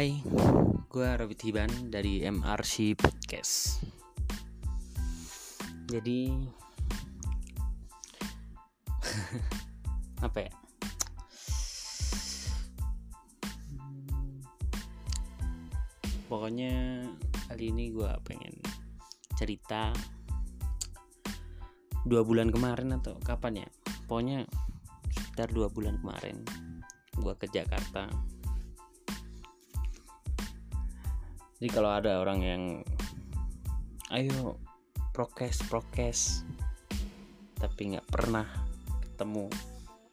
Hai, 0.00 0.16
gue 0.88 1.08
Robert 1.12 1.44
Hiban 1.44 1.92
dari 1.92 2.24
MRC 2.24 2.96
Podcast. 2.96 3.84
Jadi 5.92 6.32
apa 10.24 10.38
ya? 10.40 10.52
Pokoknya 16.32 17.04
kali 17.52 17.68
ini 17.68 17.92
gue 17.92 18.08
pengen 18.24 18.56
cerita 19.36 19.92
dua 22.08 22.24
bulan 22.24 22.48
kemarin 22.48 22.96
atau 22.96 23.20
kapan 23.20 23.68
ya? 23.68 23.68
Pokoknya 24.08 24.48
sekitar 25.12 25.52
dua 25.52 25.68
bulan 25.68 26.00
kemarin 26.00 26.40
gue 27.20 27.34
ke 27.36 27.52
Jakarta 27.52 28.08
jadi 31.60 31.76
kalau 31.76 31.92
ada 31.92 32.24
orang 32.24 32.40
yang 32.40 32.62
ayo 34.16 34.56
prokes 35.12 35.60
prokes 35.68 36.40
tapi 37.60 37.92
nggak 37.92 38.08
pernah 38.08 38.48
ketemu 39.04 39.52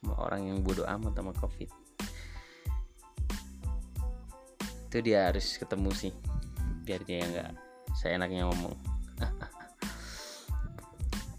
sama 0.04 0.16
orang 0.20 0.52
yang 0.52 0.58
bodoh 0.60 0.84
amat 0.84 1.16
sama 1.16 1.32
covid. 1.40 1.72
Itu 4.92 5.00
dia 5.00 5.32
harus 5.32 5.56
ketemu 5.56 5.90
sih 5.96 6.12
biar 6.84 7.08
dia 7.08 7.23
nggak 7.23 7.52
seenaknya 7.95 8.52
ngomong. 8.52 8.76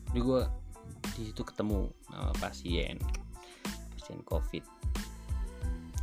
Jadi 0.09 0.21
gue 0.25 0.43
di 1.21 1.23
situ 1.29 1.45
ketemu 1.45 1.93
sama 2.09 2.33
pasien 2.41 2.97
pasien 3.93 4.25
covid. 4.25 4.65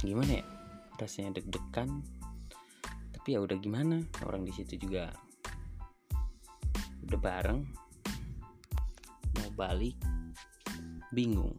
Gimana 0.05 0.41
ya? 0.41 0.45
Rasanya 1.01 1.41
deg-degan 1.41 2.05
tapi 3.25 3.33
ya 3.33 3.41
udah 3.41 3.57
gimana? 3.57 4.05
Orang 4.21 4.45
di 4.45 4.53
situ 4.53 4.77
juga 4.77 5.09
udah 7.09 7.17
bareng. 7.17 7.65
Mau 9.33 9.49
balik 9.57 9.97
bingung. 11.09 11.57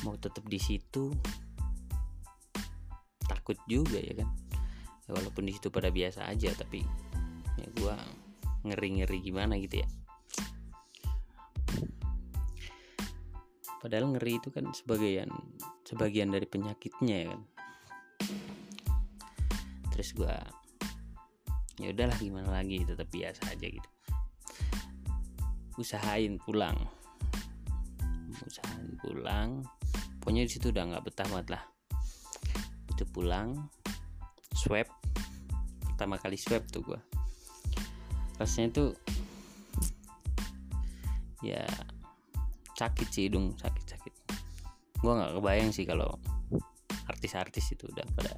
Mau 0.00 0.16
tetap 0.16 0.48
di 0.48 0.56
situ 0.56 1.12
takut 3.28 3.60
juga 3.68 4.00
ya 4.00 4.16
kan? 4.16 4.32
Ya, 5.04 5.12
walaupun 5.12 5.44
di 5.44 5.52
situ 5.52 5.68
pada 5.68 5.92
biasa 5.92 6.24
aja 6.24 6.56
tapi 6.56 6.80
ya 7.60 7.68
gua 7.76 7.92
ngeri 8.64 8.96
ngeri 8.96 9.18
gimana 9.20 9.60
gitu 9.60 9.84
ya. 9.84 9.88
Padahal 13.76 14.08
ngeri 14.16 14.40
itu 14.40 14.48
kan 14.48 14.72
sebagian 14.72 15.28
sebagian 15.84 16.32
dari 16.32 16.48
penyakitnya 16.48 17.28
ya 17.28 17.36
kan 17.36 17.44
terus 19.92 20.16
gue 20.16 20.34
ya 21.80 21.88
udahlah 21.92 22.16
gimana 22.16 22.48
lagi 22.48 22.82
tetap 22.82 23.08
biasa 23.12 23.52
aja 23.52 23.66
gitu. 23.68 23.88
Usahain 25.76 26.40
pulang. 26.42 26.76
Usahain 28.44 28.96
pulang. 29.00 29.62
Pokoknya 30.20 30.48
di 30.48 30.52
situ 30.52 30.72
udah 30.72 30.84
nggak 30.96 31.04
betah 31.04 31.28
banget 31.28 31.58
lah. 31.58 31.62
Itu 32.88 33.04
pulang 33.08 33.68
swab. 34.56 34.88
Pertama 35.92 36.16
kali 36.16 36.40
swab 36.40 36.64
tuh 36.72 36.82
gue 36.84 37.00
rasanya 38.42 38.68
tuh 38.74 38.90
ya 41.46 41.62
sakit 42.74 43.08
sih 43.14 43.30
hidung 43.30 43.54
sakit 43.54 43.84
sakit 43.86 44.14
gue 44.98 45.12
nggak 45.14 45.38
kebayang 45.38 45.70
sih 45.70 45.86
kalau 45.86 46.10
artis-artis 47.06 47.78
itu 47.78 47.86
udah 47.86 48.02
pada 48.18 48.34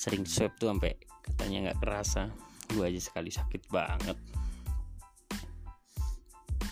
sering 0.00 0.24
swab 0.24 0.56
tuh 0.56 0.72
sampai 0.72 0.96
katanya 1.20 1.68
nggak 1.68 1.80
kerasa. 1.84 2.32
Gue 2.72 2.88
aja 2.88 2.96
sekali 2.96 3.28
sakit 3.28 3.68
banget. 3.68 4.16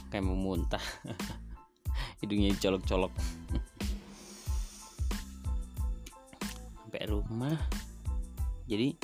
Kayak 0.08 0.24
mau 0.24 0.38
muntah. 0.40 0.80
Hidungnya 2.24 2.56
colok-colok 2.56 3.12
sampai 6.80 7.04
rumah. 7.04 7.52
Jadi 8.64 8.96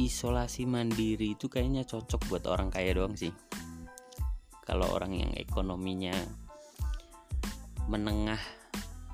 isolasi 0.00 0.64
mandiri 0.64 1.36
itu 1.36 1.52
kayaknya 1.52 1.84
cocok 1.84 2.32
buat 2.32 2.48
orang 2.48 2.72
kaya 2.72 2.96
doang 2.96 3.20
sih. 3.20 3.36
Kalau 4.64 4.96
orang 4.96 5.12
yang 5.12 5.32
ekonominya 5.36 6.16
menengah 7.84 8.40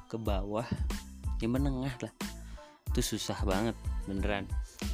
ke 0.06 0.14
bawah 0.14 0.64
ya 1.42 1.50
menengah 1.50 1.92
lah 1.98 2.31
itu 2.92 3.16
susah 3.16 3.41
banget 3.48 3.72
beneran. 4.04 4.44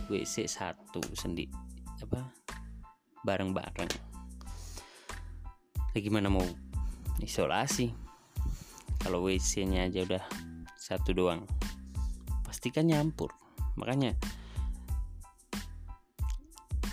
WC 0.07 0.47
satu 0.47 1.03
sendi 1.19 1.51
apa 1.99 2.31
bareng-bareng. 3.27 3.91
Ya 5.93 5.99
gimana 5.99 6.31
mau 6.31 6.47
isolasi? 7.19 7.91
Kalau 9.03 9.27
WC 9.27 9.67
nya 9.67 9.91
aja 9.91 10.07
udah 10.07 10.23
satu 10.79 11.11
doang 11.11 11.43
pasti 12.47 12.71
kan 12.71 12.87
nyampur. 12.87 13.35
Makanya 13.75 14.15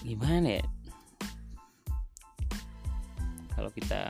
gimana 0.01 0.57
ya? 0.57 0.65
Kalau 3.53 3.69
kita 3.69 4.09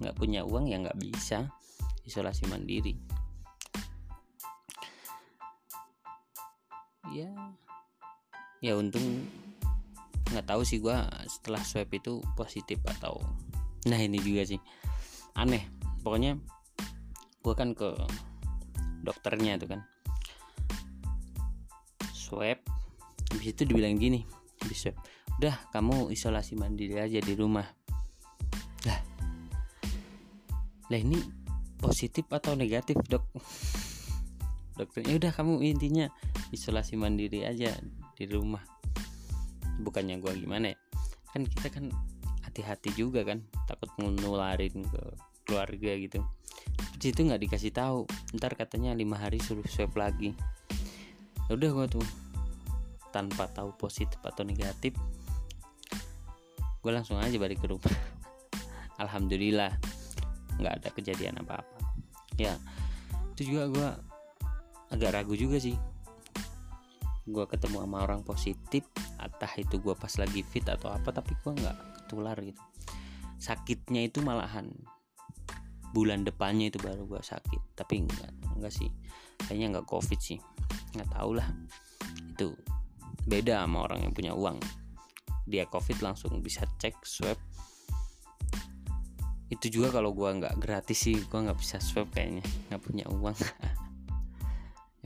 nggak 0.00 0.16
punya 0.16 0.40
uang 0.40 0.72
ya 0.72 0.80
nggak 0.80 0.96
bisa 0.96 1.52
isolasi 2.08 2.48
mandiri 2.48 3.15
ya 7.16 7.30
ya 8.60 8.72
untung 8.76 9.24
nggak 10.32 10.46
tahu 10.46 10.66
sih 10.66 10.82
gue 10.82 10.96
setelah 11.30 11.62
swab 11.62 11.86
itu 11.94 12.18
positif 12.34 12.82
atau 12.98 13.22
nah 13.86 13.98
ini 13.98 14.18
juga 14.18 14.42
sih. 14.42 14.58
Aneh. 15.38 15.62
Pokoknya 16.02 16.38
gue 17.42 17.54
kan 17.54 17.70
ke 17.78 17.94
dokternya 19.06 19.54
itu 19.54 19.70
kan. 19.70 19.80
Swab. 22.10 22.58
Habis 23.30 23.54
itu 23.54 23.62
dibilang 23.62 23.94
gini 23.94 24.26
di 24.66 24.74
swab 24.74 24.98
udah 25.36 25.68
kamu 25.68 26.10
isolasi 26.16 26.56
mandiri 26.56 26.96
aja 26.96 27.20
di 27.20 27.32
rumah. 27.36 27.68
Lah. 28.88 29.00
Lah 30.88 30.98
ini 30.98 31.20
positif 31.76 32.24
atau 32.32 32.56
negatif 32.56 32.96
dok? 33.06 33.22
Dokternya 34.80 35.14
udah 35.20 35.32
kamu 35.32 35.60
intinya 35.64 36.08
isolasi 36.50 36.98
mandiri 36.98 37.46
aja 37.46 37.72
di 38.14 38.24
rumah. 38.28 38.62
Bukannya 39.82 40.20
gua 40.20 40.32
gimana 40.34 40.72
ya? 40.72 40.78
Kan 41.32 41.44
kita 41.46 41.68
kan 41.68 41.92
hati-hati 42.46 42.94
juga 42.96 43.26
kan 43.26 43.44
takut 43.68 43.90
nularin 43.98 44.86
ke 44.86 45.02
keluarga 45.44 45.92
gitu. 45.98 46.20
Di 46.96 47.12
situ 47.12 47.26
nggak 47.26 47.42
dikasih 47.42 47.72
tahu. 47.74 48.08
Ntar 48.36 48.56
katanya 48.56 48.96
lima 48.96 49.20
hari 49.20 49.42
suruh 49.42 49.66
swab 49.68 49.92
lagi. 49.96 50.32
Ya 51.46 51.54
udah 51.54 51.70
gua 51.70 51.86
tuh 51.86 52.06
tanpa 53.14 53.48
tahu 53.48 53.72
positif 53.80 54.20
atau 54.20 54.44
negatif 54.44 54.92
gue 56.86 56.94
langsung 56.94 57.18
aja 57.18 57.34
balik 57.34 57.58
ke 57.58 57.66
rumah. 57.66 57.90
Alhamdulillah 59.02 59.74
nggak 60.62 60.74
ada 60.78 60.88
kejadian 60.94 61.42
apa-apa. 61.42 61.82
Ya 62.38 62.54
itu 63.34 63.50
juga 63.50 63.66
gue 63.66 63.88
agak 64.94 65.10
ragu 65.18 65.34
juga 65.34 65.58
sih 65.58 65.74
gue 67.26 67.44
ketemu 67.50 67.82
sama 67.82 68.06
orang 68.06 68.22
positif 68.22 68.86
atau 69.18 69.50
itu 69.58 69.82
gue 69.82 69.94
pas 69.98 70.14
lagi 70.14 70.46
fit 70.46 70.62
atau 70.62 70.94
apa 70.94 71.10
tapi 71.10 71.34
gue 71.42 71.52
nggak 71.58 71.76
ketular 72.02 72.38
gitu. 72.38 72.62
Sakitnya 73.42 74.06
itu 74.06 74.22
malahan 74.22 74.70
bulan 75.90 76.22
depannya 76.22 76.70
itu 76.70 76.78
baru 76.78 77.08
gue 77.08 77.18
sakit 77.18 77.74
tapi 77.74 78.06
enggak 78.06 78.30
enggak 78.54 78.70
sih. 78.70 78.90
Kayaknya 79.42 79.66
nggak 79.78 79.86
covid 79.90 80.20
sih 80.22 80.38
nggak 80.94 81.10
tau 81.10 81.34
lah. 81.34 81.50
Itu 82.30 82.54
beda 83.26 83.66
sama 83.66 83.90
orang 83.90 84.06
yang 84.06 84.14
punya 84.14 84.32
uang. 84.38 84.62
Dia 85.50 85.66
covid 85.66 85.98
langsung 86.06 86.38
bisa 86.38 86.62
cek 86.78 87.02
swab. 87.02 87.38
Itu 89.50 89.66
juga 89.66 89.90
kalau 89.90 90.14
gue 90.14 90.30
nggak 90.30 90.62
gratis 90.62 91.10
sih 91.10 91.18
gue 91.18 91.38
nggak 91.42 91.58
bisa 91.58 91.82
swab 91.82 92.06
kayaknya 92.14 92.46
nggak 92.70 92.82
punya 92.86 93.06
uang 93.10 93.34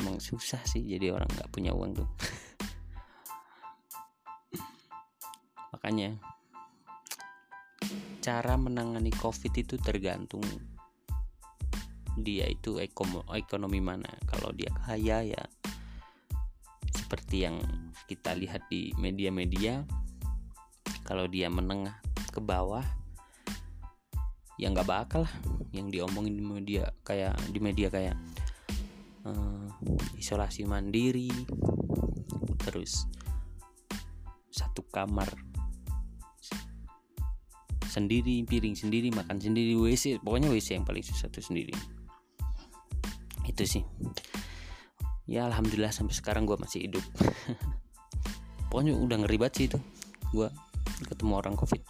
emang 0.00 0.16
susah 0.18 0.64
sih 0.64 0.80
jadi 0.80 1.12
orang 1.12 1.28
nggak 1.28 1.52
punya 1.52 1.76
uang 1.76 2.00
tuh. 2.00 2.08
Makanya 5.76 6.16
cara 8.20 8.56
menangani 8.56 9.12
covid 9.16 9.52
itu 9.56 9.76
tergantung 9.80 10.44
dia 12.20 12.48
itu 12.48 12.80
ekonomi 12.80 13.80
mana. 13.80 14.10
Kalau 14.28 14.52
dia 14.56 14.72
kaya 14.84 15.24
ya 15.24 15.44
seperti 16.90 17.42
yang 17.42 17.58
kita 18.06 18.34
lihat 18.38 18.66
di 18.70 18.94
media-media 18.98 19.82
kalau 21.02 21.26
dia 21.26 21.50
menengah 21.50 21.98
ke 22.30 22.38
bawah 22.38 22.86
ya 24.54 24.70
nggak 24.70 24.86
bakal 24.86 25.26
lah 25.26 25.34
yang 25.74 25.90
diomongin 25.90 26.38
di 26.38 26.44
media 26.44 26.86
kayak 27.02 27.34
di 27.50 27.58
media 27.58 27.90
kayak 27.90 28.14
uh, 29.26 29.68
isolasi 30.16 30.64
mandiri 30.64 31.32
terus 32.60 33.08
satu 34.50 34.84
kamar 34.92 35.28
sendiri 37.90 38.46
piring 38.46 38.78
sendiri 38.78 39.10
makan 39.10 39.42
sendiri 39.42 39.74
WC 39.74 40.22
pokoknya 40.22 40.46
WC 40.46 40.78
yang 40.78 40.86
paling 40.86 41.02
susah 41.02 41.26
tuh 41.26 41.42
sendiri. 41.42 41.74
Itu 43.50 43.66
sih. 43.66 43.82
Ya 45.26 45.50
alhamdulillah 45.50 45.90
sampai 45.90 46.14
sekarang 46.14 46.46
gue 46.46 46.54
masih 46.54 46.86
hidup. 46.86 47.02
Pokoknya 48.70 48.94
udah 48.94 49.26
ngeri 49.26 49.36
banget 49.42 49.54
sih 49.58 49.66
itu 49.66 49.78
gue 50.30 50.46
ketemu 51.10 51.32
orang 51.34 51.58
covid. 51.58 51.82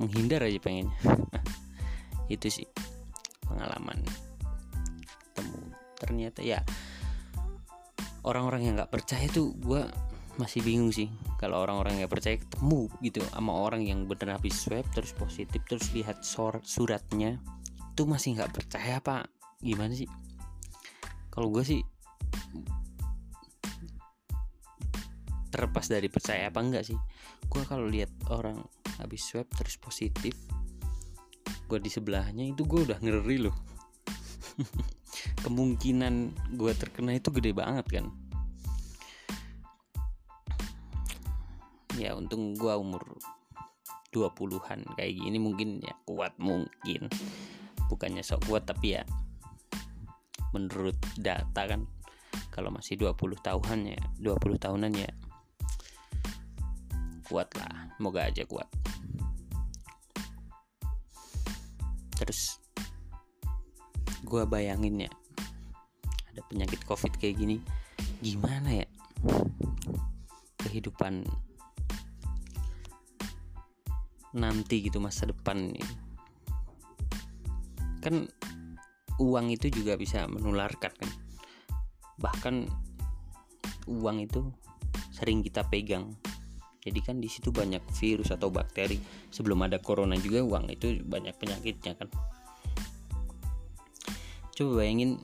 Menghindar 0.00 0.40
aja 0.44 0.56
pengennya. 0.56 0.96
Itu 2.32 2.48
sih 2.48 2.68
pengalaman 3.44 4.00
ternyata 6.08 6.40
ya 6.40 6.64
orang-orang 8.24 8.64
yang 8.64 8.74
nggak 8.80 8.88
percaya 8.88 9.28
tuh 9.28 9.52
gue 9.60 9.84
masih 10.40 10.62
bingung 10.64 10.94
sih. 10.94 11.10
Kalau 11.36 11.60
orang-orang 11.60 12.00
nggak 12.00 12.12
percaya 12.14 12.36
ketemu 12.40 12.88
gitu 13.04 13.20
sama 13.28 13.52
orang 13.52 13.84
yang 13.84 14.08
bener 14.08 14.38
habis 14.38 14.56
swab 14.56 14.86
terus 14.96 15.12
positif 15.12 15.60
terus 15.68 15.92
lihat 15.92 16.24
suratnya 16.64 17.36
itu 17.92 18.02
masih 18.08 18.38
nggak 18.40 18.54
percaya 18.54 19.02
apa 19.02 19.28
gimana 19.60 19.92
sih? 19.92 20.08
Kalau 21.28 21.52
gue 21.52 21.66
sih 21.66 21.82
terlepas 25.58 25.90
dari 25.90 26.06
percaya 26.06 26.52
apa 26.52 26.60
enggak 26.62 26.84
sih 26.86 26.98
gue 27.48 27.62
kalau 27.64 27.88
lihat 27.88 28.12
orang 28.28 28.60
habis 29.00 29.24
swab 29.24 29.48
terus 29.56 29.80
positif 29.80 30.36
gue 31.66 31.78
di 31.80 31.90
sebelahnya 31.90 32.44
itu 32.46 32.62
gue 32.62 32.84
udah 32.86 32.98
ngeri 33.00 33.48
loh 33.48 33.56
kemungkinan 35.42 36.34
gue 36.58 36.72
terkena 36.74 37.14
itu 37.14 37.30
gede 37.30 37.54
banget 37.54 37.86
kan? 37.88 38.06
Ya 41.98 42.14
untung 42.14 42.54
gue 42.54 42.70
umur 42.74 43.02
20-an 44.14 44.86
kayak 44.96 45.12
gini 45.18 45.38
mungkin 45.42 45.82
ya 45.82 45.94
kuat 46.06 46.34
mungkin. 46.38 47.10
Bukannya 47.90 48.22
sok 48.22 48.46
kuat 48.46 48.66
tapi 48.68 48.98
ya 48.98 49.02
menurut 50.54 50.96
data 51.18 51.62
kan? 51.66 51.84
Kalau 52.54 52.74
masih 52.74 52.98
20 52.98 53.38
tahunan 53.38 53.80
ya 53.86 54.02
20 54.18 54.58
tahunan 54.58 54.92
ya 54.94 55.10
kuat 57.28 57.50
lah. 57.58 57.92
Semoga 57.98 58.30
aja 58.30 58.42
kuat. 58.46 58.68
Terus 62.18 62.58
gue 64.26 64.42
bayangin 64.44 65.08
ya 65.08 65.12
ada 66.38 66.46
penyakit 66.46 66.86
covid 66.86 67.10
kayak 67.18 67.42
gini 67.42 67.58
gimana 68.22 68.82
ya 68.82 68.86
kehidupan 70.62 71.26
nanti 74.36 74.84
gitu 74.84 75.00
masa 75.00 75.24
depan 75.24 75.72
ini? 75.72 75.82
Kan 78.04 78.28
uang 79.18 79.46
itu 79.50 79.72
juga 79.72 79.96
bisa 79.96 80.28
menularkan 80.28 80.92
kan. 80.92 81.10
Bahkan 82.20 82.54
uang 83.88 84.16
itu 84.22 84.44
sering 85.14 85.40
kita 85.40 85.64
pegang. 85.66 86.12
Jadi 86.78 87.00
kan 87.04 87.16
di 87.20 87.28
situ 87.28 87.50
banyak 87.50 87.82
virus 87.98 88.32
atau 88.32 88.52
bakteri. 88.52 89.00
Sebelum 89.32 89.64
ada 89.66 89.82
corona 89.82 90.14
juga 90.16 90.44
uang 90.44 90.70
itu 90.72 91.02
banyak 91.04 91.34
penyakitnya 91.36 91.98
kan. 91.98 92.08
Coba 94.54 94.82
bayangin 94.82 95.18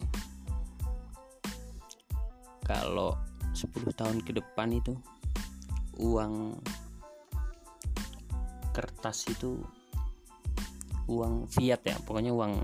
kalau 2.65 3.15
10 3.53 3.71
tahun 3.95 4.19
ke 4.25 4.35
depan 4.41 4.73
itu 4.75 4.97
uang 6.01 6.59
kertas 8.75 9.31
itu 9.31 9.63
uang 11.07 11.47
fiat 11.53 11.85
ya 11.87 11.95
pokoknya 12.03 12.35
uang 12.35 12.59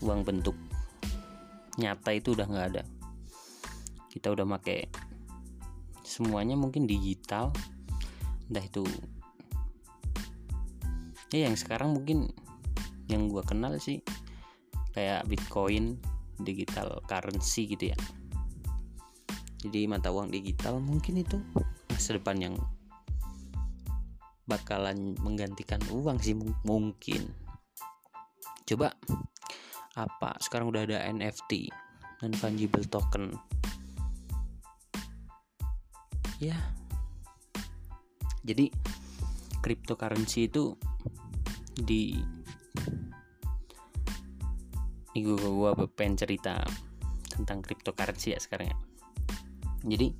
uang 0.00 0.20
bentuk 0.24 0.54
nyata 1.78 2.10
itu 2.14 2.34
udah 2.34 2.46
nggak 2.46 2.68
ada. 2.74 2.82
Kita 4.10 4.34
udah 4.34 4.46
make 4.48 4.90
semuanya 6.02 6.56
mungkin 6.56 6.88
digital 6.88 7.52
entah 8.48 8.64
itu 8.64 8.82
ya 11.28 11.44
yang 11.44 11.54
sekarang 11.54 11.92
mungkin 11.92 12.32
yang 13.12 13.28
gue 13.28 13.44
kenal 13.44 13.76
sih 13.76 14.00
kayak 14.96 15.28
bitcoin 15.28 16.00
digital 16.40 17.04
currency 17.04 17.68
gitu 17.68 17.92
ya 17.92 17.96
jadi 19.58 19.90
mata 19.90 20.14
uang 20.14 20.30
digital 20.30 20.78
mungkin 20.78 21.18
itu 21.26 21.42
masa 21.90 22.14
depan 22.14 22.38
yang 22.38 22.54
bakalan 24.46 25.18
menggantikan 25.18 25.82
uang 25.90 26.22
sih 26.22 26.38
mungkin. 26.62 27.26
Coba 28.64 28.94
apa? 29.98 30.38
Sekarang 30.38 30.70
udah 30.70 30.86
ada 30.86 31.02
NFT 31.10 31.68
non 32.22 32.34
fungible 32.38 32.86
token. 32.86 33.34
Ya. 36.38 36.54
Jadi 38.46 38.70
cryptocurrency 39.58 40.46
itu 40.46 40.78
di 41.74 42.14
ini 45.18 45.20
gue, 45.26 45.34
gue 45.34 45.88
pengen 45.98 46.14
cerita 46.14 46.62
tentang 47.26 47.58
cryptocurrency 47.58 48.32
ya 48.32 48.38
sekarang 48.38 48.70
ya 48.70 48.78
jadi 49.86 50.10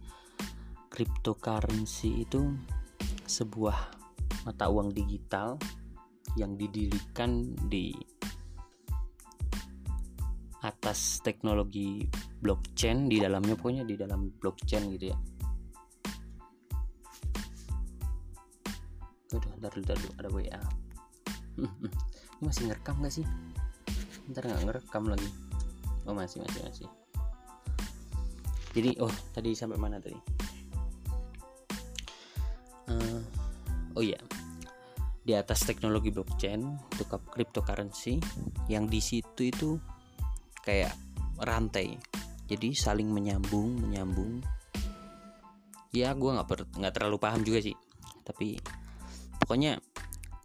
cryptocurrency 0.92 2.26
itu 2.26 2.54
sebuah 3.26 3.78
mata 4.46 4.70
uang 4.70 4.94
digital 4.94 5.58
yang 6.38 6.54
didirikan 6.54 7.54
di 7.66 7.94
atas 10.62 11.22
teknologi 11.22 12.02
blockchain 12.42 13.06
di 13.06 13.22
dalamnya 13.22 13.54
pokoknya 13.54 13.86
di 13.86 13.94
dalam 13.94 14.30
blockchain 14.42 14.90
gitu 14.98 15.14
ya. 15.14 15.18
Aduh, 19.38 19.52
ntar 19.60 19.70
dulu, 19.76 19.84
ntar 19.84 19.98
ada 20.18 20.28
WA 20.32 20.60
Ini 22.38 22.42
masih 22.42 22.70
ngerekam 22.70 22.96
gak 23.02 23.12
sih? 23.12 23.26
Ntar 24.30 24.46
gak 24.46 24.62
ngerekam 24.66 25.04
lagi. 25.10 25.30
Oh 26.06 26.14
masih, 26.16 26.40
masih, 26.42 26.62
masih 26.64 26.88
Jadi, 28.72 28.96
oh 29.00 29.12
tadi 29.32 29.56
sampai 29.56 29.78
mana 29.80 30.00
tadi? 30.00 30.18
Uh, 32.88 33.20
oh 33.96 34.04
iya. 34.04 34.18
Di 35.24 35.36
atas 35.36 35.64
teknologi 35.68 36.08
blockchain 36.08 36.64
untuk 36.64 37.20
cryptocurrency 37.28 38.16
yang 38.72 38.88
di 38.88 39.00
situ 39.00 39.52
itu 39.52 39.76
kayak 40.64 40.96
rantai. 41.44 42.00
Jadi 42.48 42.72
saling 42.72 43.12
menyambung 43.12 43.76
menyambung. 43.76 44.40
Ya 45.92 46.16
gue 46.16 46.30
nggak 46.32 46.80
nggak 46.80 46.94
terlalu 46.96 47.16
paham 47.20 47.44
juga 47.44 47.60
sih. 47.60 47.76
Tapi 48.24 48.56
pokoknya 49.44 49.76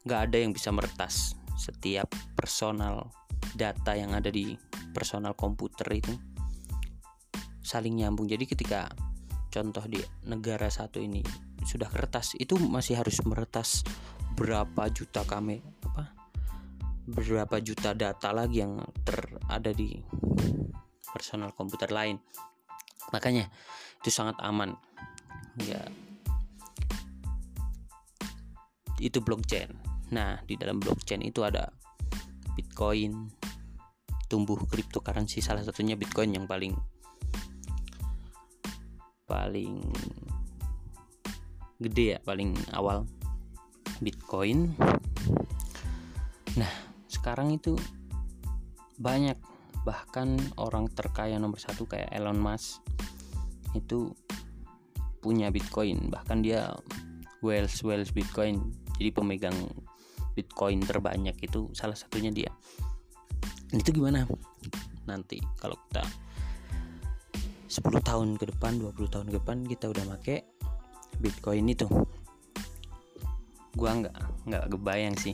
nggak 0.03 0.21
ada 0.27 0.37
yang 0.39 0.51
bisa 0.51 0.75
meretas 0.75 1.35
setiap 1.55 2.11
personal 2.35 3.07
data 3.55 3.95
yang 3.95 4.11
ada 4.11 4.27
di 4.27 4.59
personal 4.91 5.31
komputer 5.31 5.87
itu 5.95 6.11
saling 7.63 7.97
nyambung. 7.97 8.27
Jadi 8.27 8.45
ketika 8.45 8.91
contoh 9.49 9.85
di 9.87 9.97
negara 10.27 10.67
satu 10.67 10.99
ini 10.99 11.23
sudah 11.63 11.87
kertas 11.87 12.35
itu 12.35 12.59
masih 12.59 12.99
harus 12.99 13.23
meretas 13.23 13.87
berapa 14.35 14.89
juta 14.91 15.23
kami 15.23 15.63
apa 15.87 16.11
berapa 17.07 17.59
juta 17.59 17.95
data 17.95 18.31
lagi 18.31 18.63
yang 18.63 18.79
terada 19.03 19.71
di 19.71 19.99
personal 21.11 21.51
komputer 21.53 21.91
lain. 21.91 22.17
Makanya 23.11 23.51
itu 24.01 24.09
sangat 24.09 24.39
aman. 24.39 24.73
Ya. 25.61 25.83
Itu 28.97 29.19
blockchain. 29.19 29.75
Nah, 30.15 30.39
di 30.47 30.55
dalam 30.55 30.79
blockchain 30.79 31.21
itu 31.21 31.43
ada 31.43 31.69
Bitcoin, 32.55 33.27
tumbuh 34.31 34.57
cryptocurrency 34.65 35.43
salah 35.43 35.61
satunya 35.61 35.99
Bitcoin 35.99 36.33
yang 36.33 36.47
paling 36.47 36.73
paling 39.33 39.81
gede 41.81 42.13
ya, 42.13 42.19
paling 42.21 42.53
awal 42.77 43.09
Bitcoin. 43.97 44.77
Nah, 46.53 46.69
sekarang 47.09 47.57
itu 47.57 47.73
banyak 49.01 49.35
bahkan 49.81 50.37
orang 50.61 50.85
terkaya 50.93 51.41
nomor 51.41 51.57
satu 51.57 51.89
kayak 51.89 52.13
Elon 52.13 52.37
Musk 52.37 52.85
itu 53.73 54.13
punya 55.17 55.49
Bitcoin. 55.49 56.13
Bahkan 56.13 56.45
dia 56.45 56.69
Wells 57.41 57.81
Wells 57.81 58.13
Bitcoin. 58.13 58.61
Jadi 59.01 59.09
pemegang 59.09 59.57
Bitcoin 60.37 60.77
terbanyak 60.85 61.41
itu 61.41 61.73
salah 61.73 61.97
satunya 61.97 62.29
dia. 62.29 62.53
Itu 63.73 63.89
gimana? 63.89 64.29
Nanti 65.09 65.41
kalau 65.57 65.75
kita 65.89 66.05
10 67.73 68.05
tahun 68.05 68.37
ke 68.37 68.53
depan 68.53 68.77
20 68.77 69.09
tahun 69.09 69.25
ke 69.33 69.41
depan 69.41 69.65
kita 69.65 69.89
udah 69.89 70.05
make 70.05 70.45
bitcoin 71.17 71.65
itu. 71.73 71.89
Gua 73.73 73.97
nggak 73.97 74.45
nggak 74.45 74.63
kebayang 74.69 75.17
sih. 75.17 75.33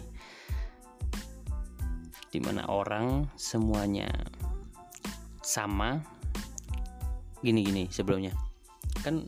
Di 2.32 2.40
mana 2.40 2.64
orang 2.72 3.28
semuanya 3.36 4.08
sama 5.44 6.00
gini-gini 7.44 7.92
sebelumnya. 7.92 8.32
Kan 9.04 9.28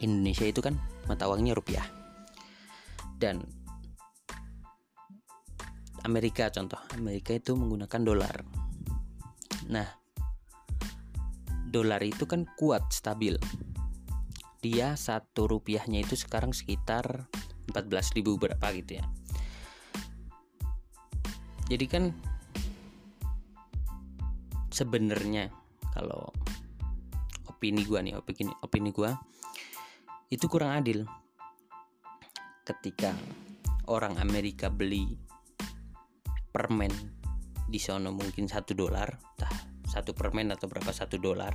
Indonesia 0.00 0.48
itu 0.48 0.64
kan 0.64 0.80
mata 1.04 1.28
uangnya 1.28 1.52
rupiah. 1.52 1.84
Dan 3.20 3.44
Amerika 6.00 6.48
contoh 6.48 6.80
Amerika 6.96 7.36
itu 7.36 7.52
menggunakan 7.52 8.00
dolar. 8.00 8.40
Nah 9.68 9.99
dolar 11.70 12.02
itu 12.02 12.26
kan 12.26 12.44
kuat 12.58 12.90
stabil. 12.90 13.38
Dia 14.60 14.98
satu 14.98 15.46
rupiahnya 15.46 16.02
itu 16.02 16.18
sekarang 16.18 16.50
sekitar 16.50 17.30
14.000 17.70 18.26
berapa 18.36 18.66
gitu 18.74 18.98
ya. 18.98 19.06
Jadi 21.70 21.86
kan 21.86 22.04
sebenarnya 24.74 25.54
kalau 25.94 26.34
opini 27.46 27.86
gua 27.86 28.02
nih 28.02 28.18
opini 28.18 28.50
opini 28.66 28.90
gua 28.90 29.14
itu 30.34 30.50
kurang 30.50 30.74
adil. 30.74 31.06
Ketika 32.66 33.14
orang 33.86 34.18
Amerika 34.18 34.66
beli 34.66 35.14
permen 36.50 36.90
di 37.70 37.78
sono 37.78 38.10
mungkin 38.10 38.50
satu 38.50 38.74
dolar 38.74 39.14
satu 39.90 40.14
permen 40.14 40.54
atau 40.54 40.70
berapa 40.70 40.94
satu 40.94 41.18
dolar. 41.18 41.50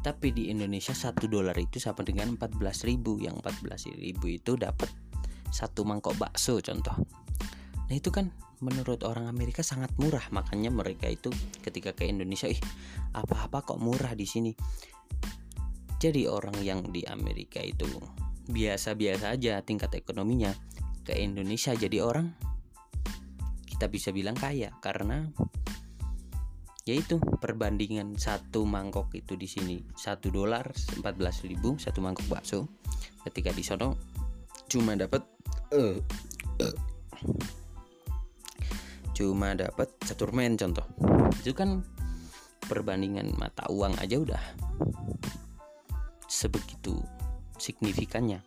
Tapi 0.00 0.32
di 0.32 0.48
Indonesia 0.48 0.96
satu 0.96 1.28
dolar 1.28 1.52
itu 1.60 1.76
sama 1.76 2.00
dengan 2.00 2.32
14.000 2.40 2.96
yang 3.20 3.36
14.000 3.44 4.00
itu 4.24 4.52
dapat 4.56 4.88
satu 5.52 5.84
mangkok 5.84 6.16
bakso 6.16 6.62
contoh. 6.64 6.96
Nah 7.86 7.94
itu 7.94 8.08
kan 8.08 8.32
menurut 8.64 9.04
orang 9.04 9.28
Amerika 9.28 9.60
sangat 9.60 9.92
murah. 10.00 10.24
Makanya 10.32 10.72
mereka 10.72 11.10
itu 11.10 11.28
ketika 11.60 11.92
ke 11.92 12.08
Indonesia 12.08 12.48
ih 12.48 12.58
apa-apa 13.12 13.74
kok 13.74 13.80
murah 13.82 14.16
di 14.16 14.24
sini? 14.24 14.52
Jadi 15.96 16.28
orang 16.28 16.60
yang 16.60 16.86
di 16.92 17.02
Amerika 17.08 17.60
itu 17.60 17.88
biasa-biasa 18.46 19.34
aja 19.34 19.58
tingkat 19.64 19.90
ekonominya 19.96 20.54
ke 21.02 21.18
Indonesia. 21.18 21.74
Jadi 21.74 21.98
orang 21.98 22.30
kita 23.66 23.92
bisa 23.92 24.08
bilang 24.12 24.36
kaya 24.36 24.72
karena 24.80 25.28
yaitu 26.86 27.18
perbandingan 27.18 28.14
satu 28.14 28.62
mangkok 28.62 29.10
itu 29.12 29.34
di 29.34 29.50
sini 29.50 29.82
satu 29.98 30.30
dolar 30.30 30.70
14 30.70 31.50
ribu 31.50 31.74
satu 31.76 31.98
mangkok 31.98 32.30
bakso 32.30 32.70
ketika 33.26 33.50
di 33.50 33.66
sono 33.66 33.98
cuma 34.70 34.94
dapat 34.94 35.26
uh, 35.74 35.98
uh, 36.62 36.76
cuma 39.18 39.58
dapat 39.58 39.90
satu 40.06 40.30
men 40.30 40.54
contoh 40.54 40.86
itu 41.42 41.50
kan 41.52 41.82
perbandingan 42.70 43.34
mata 43.34 43.66
uang 43.66 43.98
aja 43.98 44.18
udah 44.22 44.42
sebegitu 46.26 46.98
signifikannya. 47.56 48.42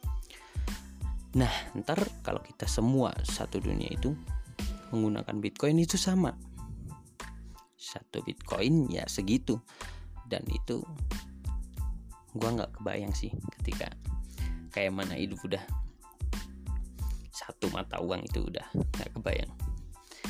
Nah, 1.38 1.54
ntar 1.78 2.02
kalau 2.22 2.42
kita 2.42 2.66
semua 2.70 3.14
satu 3.26 3.62
dunia 3.62 3.90
itu 3.90 4.14
menggunakan 4.94 5.36
Bitcoin 5.38 5.82
itu 5.82 5.98
sama. 5.98 6.34
Satu 7.80 8.20
Bitcoin 8.28 8.92
ya 8.92 9.08
segitu. 9.08 9.64
Dan 10.28 10.44
itu 10.52 10.84
gua 12.36 12.60
nggak 12.60 12.84
kebayang 12.84 13.16
sih 13.16 13.32
ketika 13.58 13.88
kayak 14.70 14.94
mana 14.94 15.16
hidup 15.18 15.42
udah 15.42 15.64
satu 17.34 17.72
mata 17.72 17.98
uang 18.04 18.28
itu 18.28 18.44
udah 18.44 18.68
nggak 18.76 19.10
kebayang. 19.16 19.52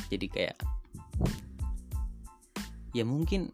Jadi 0.08 0.26
kayak 0.30 0.56
ya 2.94 3.02
mungkin 3.02 3.50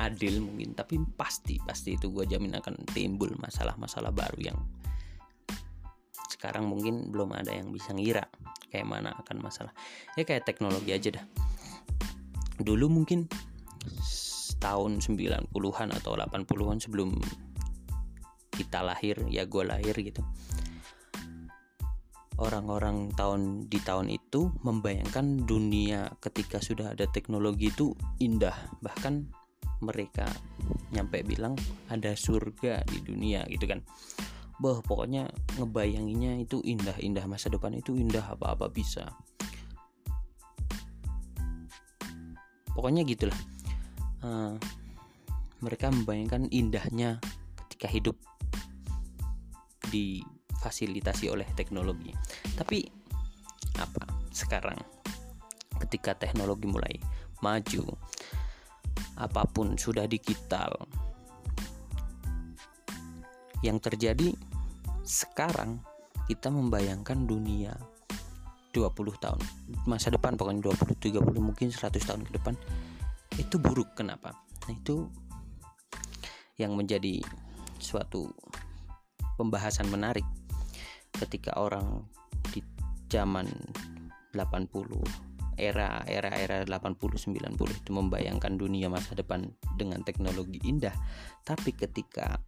adil 0.00 0.40
mungkin 0.40 0.72
tapi 0.72 0.96
pasti 1.16 1.60
pasti 1.60 2.00
itu 2.00 2.08
gue 2.08 2.24
jamin 2.24 2.56
akan 2.56 2.88
timbul 2.96 3.28
masalah-masalah 3.36 4.08
baru 4.08 4.52
yang 4.52 4.58
sekarang 6.32 6.64
mungkin 6.64 7.12
belum 7.12 7.36
ada 7.36 7.52
yang 7.52 7.68
bisa 7.68 7.92
ngira 7.92 8.24
kayak 8.72 8.88
mana 8.88 9.12
akan 9.20 9.44
masalah 9.44 9.76
ya 10.16 10.24
kayak 10.24 10.48
teknologi 10.48 10.96
aja 10.96 11.20
dah 11.20 11.24
dulu 12.60 12.86
mungkin 12.92 13.26
tahun 14.60 15.00
90-an 15.00 15.88
atau 15.96 16.12
80-an 16.14 16.78
sebelum 16.78 17.16
kita 18.52 18.84
lahir 18.84 19.16
ya 19.32 19.48
gue 19.48 19.64
lahir 19.64 19.96
gitu. 19.96 20.20
Orang-orang 22.40 23.12
tahun 23.16 23.68
di 23.68 23.80
tahun 23.84 24.08
itu 24.08 24.52
membayangkan 24.64 25.44
dunia 25.44 26.08
ketika 26.24 26.56
sudah 26.60 26.96
ada 26.96 27.04
teknologi 27.08 27.68
itu 27.68 27.92
indah. 28.16 28.56
Bahkan 28.80 29.28
mereka 29.84 30.28
nyampe 30.92 31.20
bilang 31.24 31.56
ada 31.92 32.16
surga 32.16 32.84
di 32.88 33.04
dunia 33.04 33.44
gitu 33.48 33.68
kan. 33.68 33.84
Bah 34.60 34.80
pokoknya 34.84 35.28
ngebayanginya 35.60 36.40
itu 36.40 36.64
indah-indah. 36.64 37.24
Masa 37.28 37.52
depan 37.52 37.76
itu 37.76 37.96
indah 37.96 38.24
apa-apa 38.24 38.72
bisa 38.72 39.08
pokoknya 42.74 43.02
gitulah. 43.06 43.40
Uh, 44.20 44.54
mereka 45.60 45.92
membayangkan 45.92 46.48
indahnya 46.48 47.20
ketika 47.66 47.88
hidup 47.88 48.16
difasilitasi 49.92 51.28
oleh 51.28 51.48
teknologi. 51.56 52.12
Tapi 52.56 52.84
apa 53.76 54.04
sekarang? 54.32 54.76
Ketika 55.80 56.12
teknologi 56.16 56.68
mulai 56.68 56.96
maju 57.40 57.96
apa 59.16 59.44
pun 59.48 59.76
sudah 59.76 60.04
digital 60.08 60.76
yang 63.60 63.76
terjadi 63.76 64.32
sekarang 65.04 65.80
kita 66.28 66.48
membayangkan 66.48 67.28
dunia 67.28 67.76
20 68.70 68.94
tahun. 69.18 69.42
Masa 69.86 70.14
depan 70.14 70.38
pokoknya 70.38 70.62
20 70.62 71.20
30 71.20 71.22
mungkin 71.42 71.68
100 71.70 71.98
tahun 71.98 72.22
ke 72.26 72.32
depan 72.38 72.54
itu 73.38 73.56
buruk. 73.58 73.98
Kenapa? 73.98 74.34
Nah 74.66 74.72
itu 74.74 75.10
yang 76.60 76.76
menjadi 76.76 77.24
suatu 77.80 78.28
pembahasan 79.40 79.88
menarik 79.88 80.24
ketika 81.16 81.56
orang 81.56 82.04
di 82.52 82.60
zaman 83.08 83.48
80 84.36 84.70
era 85.60 86.00
era 86.08 86.32
era 86.32 86.64
80 86.64 86.96
90 86.96 87.52
itu 87.52 87.90
membayangkan 87.92 88.56
dunia 88.56 88.88
masa 88.88 89.16
depan 89.16 89.50
dengan 89.76 90.00
teknologi 90.04 90.60
indah. 90.64 90.94
Tapi 91.44 91.76
ketika 91.76 92.40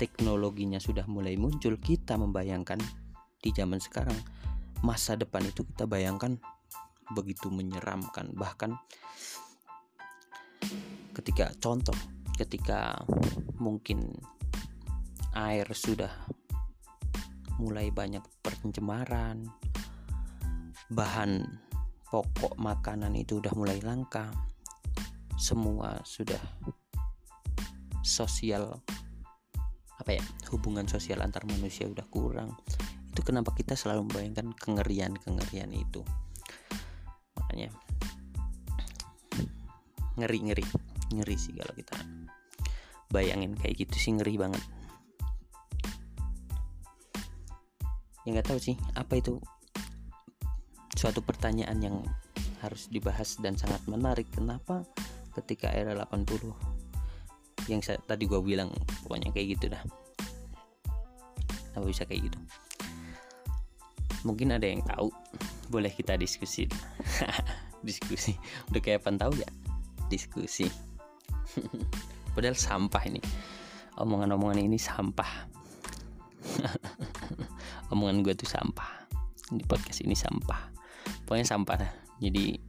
teknologinya 0.00 0.80
sudah 0.80 1.04
mulai 1.04 1.36
muncul 1.36 1.76
kita 1.76 2.16
membayangkan 2.16 2.80
di 3.40 3.52
zaman 3.52 3.80
sekarang 3.80 4.16
masa 4.80 5.16
depan 5.16 5.44
itu 5.44 5.64
kita 5.64 5.84
bayangkan 5.84 6.40
begitu 7.12 7.48
menyeramkan. 7.52 8.32
Bahkan 8.34 8.70
ketika 11.14 11.52
contoh 11.58 11.96
ketika 12.40 12.96
mungkin 13.60 14.16
air 15.36 15.68
sudah 15.76 16.10
mulai 17.60 17.92
banyak 17.92 18.24
pencemaran 18.40 19.44
bahan 20.88 21.44
pokok 22.08 22.56
makanan 22.56 23.14
itu 23.14 23.38
udah 23.38 23.52
mulai 23.52 23.78
langka 23.84 24.32
semua 25.36 26.00
sudah 26.02 26.40
sosial 28.02 28.80
apa 30.00 30.16
ya 30.16 30.24
hubungan 30.50 30.88
sosial 30.88 31.20
antar 31.20 31.44
manusia 31.46 31.86
udah 31.86 32.02
kurang 32.08 32.56
itu 33.20 33.36
kenapa 33.36 33.52
kita 33.52 33.76
selalu 33.76 34.08
membayangkan 34.08 34.56
kengerian 34.56 35.12
kengerian 35.20 35.68
itu. 35.76 36.00
Makanya 37.36 37.68
ngeri 40.16 40.38
ngeri 40.48 40.64
ngeri 41.12 41.36
sih 41.36 41.52
kalau 41.52 41.76
kita 41.76 42.00
bayangin 43.12 43.52
kayak 43.60 43.76
gitu 43.84 43.92
sih 44.00 44.16
ngeri 44.16 44.40
banget. 44.40 44.64
Ya 48.24 48.40
nggak 48.40 48.48
tahu 48.48 48.56
sih 48.56 48.80
apa 48.96 49.20
itu 49.20 49.36
suatu 50.96 51.20
pertanyaan 51.20 51.76
yang 51.84 52.00
harus 52.64 52.88
dibahas 52.88 53.36
dan 53.44 53.60
sangat 53.60 53.84
menarik. 53.84 54.32
Kenapa 54.32 54.88
ketika 55.36 55.68
era 55.68 55.92
80 55.92 56.56
yang 57.68 57.84
saya, 57.84 58.00
tadi 58.00 58.24
gue 58.24 58.40
bilang 58.40 58.72
pokoknya 59.04 59.28
kayak 59.36 59.60
gitu 59.60 59.68
dah. 59.68 59.84
Apa 61.76 61.84
bisa 61.84 62.08
kayak 62.08 62.32
gitu 62.32 62.40
mungkin 64.22 64.54
ada 64.54 64.66
yang 64.66 64.82
tahu. 64.84 65.08
Boleh 65.70 65.92
kita 65.92 66.18
diskusi. 66.18 66.66
Diskusi. 67.86 68.36
Udah 68.68 68.80
kayak 68.84 69.00
apa 69.00 69.16
tahu 69.16 69.40
ya? 69.40 69.48
Diskusi. 70.12 70.68
Padahal 72.34 72.58
sampah 72.58 73.02
ini. 73.08 73.22
Omongan-omongan 73.96 74.60
ini 74.60 74.76
sampah. 74.76 75.48
Omongan 77.92 78.20
gue 78.20 78.34
tuh 78.36 78.48
sampah. 78.50 79.08
Di 79.48 79.64
podcast 79.64 80.04
ini 80.04 80.12
sampah. 80.12 80.68
Pokoknya 81.24 81.46
sampah 81.46 81.76
jadi 82.20 82.60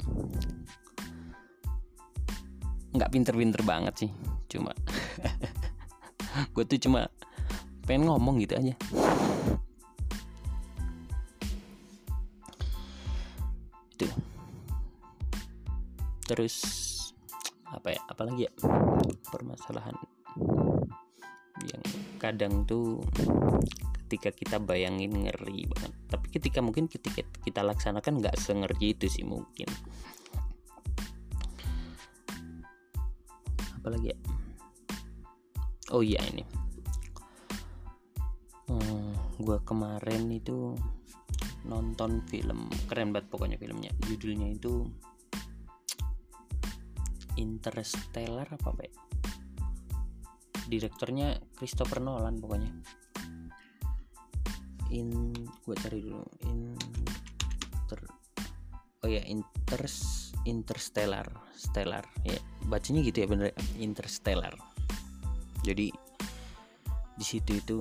nggak 2.96 3.12
pinter-pinter 3.12 3.62
banget 3.68 4.08
sih. 4.08 4.12
Cuma 4.48 4.72
gue 6.56 6.64
tuh 6.64 6.80
cuma 6.80 7.12
pengen 7.84 8.08
ngomong 8.08 8.40
gitu 8.40 8.56
aja 8.56 8.76
terus 16.32 16.56
apa 17.68 17.92
ya 17.92 18.00
apalagi 18.08 18.48
ya 18.48 18.52
permasalahan 19.28 20.00
yang 21.68 21.84
kadang 22.16 22.64
tuh 22.64 23.04
ketika 24.12 24.32
kita 24.36 24.58
bayangin 24.60 25.24
ngeri 25.24 25.68
banget. 25.72 25.92
Tapi 26.12 26.28
ketika 26.36 26.60
mungkin 26.60 26.92
ketika 26.92 27.24
kita 27.48 27.64
laksanakan 27.64 28.20
nggak 28.20 28.36
sengeri 28.36 28.92
itu 28.92 29.08
sih 29.08 29.24
mungkin. 29.24 29.68
Apalagi 33.80 34.12
ya? 34.12 34.18
Oh 35.96 36.04
iya 36.04 36.20
ini. 36.28 36.44
Hmm, 38.68 39.16
gue 39.40 39.58
kemarin 39.64 40.28
itu 40.28 40.76
nonton 41.64 42.20
film 42.28 42.68
keren 42.92 43.16
banget 43.16 43.32
pokoknya 43.32 43.56
filmnya. 43.56 43.96
Judulnya 44.12 44.52
itu 44.52 44.92
Interstellar 47.42 48.46
apa 48.46 48.70
pak 48.70 49.12
direkturnya 50.72 51.36
Christopher 51.60 52.00
Nolan 52.00 52.40
pokoknya. 52.40 52.72
In 54.96 55.36
gue 55.36 55.76
cari 55.76 56.00
dulu. 56.00 56.24
Inter 56.48 58.00
oh 59.04 59.10
ya 59.12 59.20
inters 59.28 60.32
interstellar. 60.48 61.28
Stellar 61.52 62.08
ya. 62.24 62.40
Bacanya 62.72 63.04
gitu 63.04 63.20
ya 63.20 63.28
bener 63.28 63.52
interstellar. 63.76 64.56
Jadi 65.68 65.92
di 67.20 67.26
situ 67.28 67.60
itu 67.60 67.78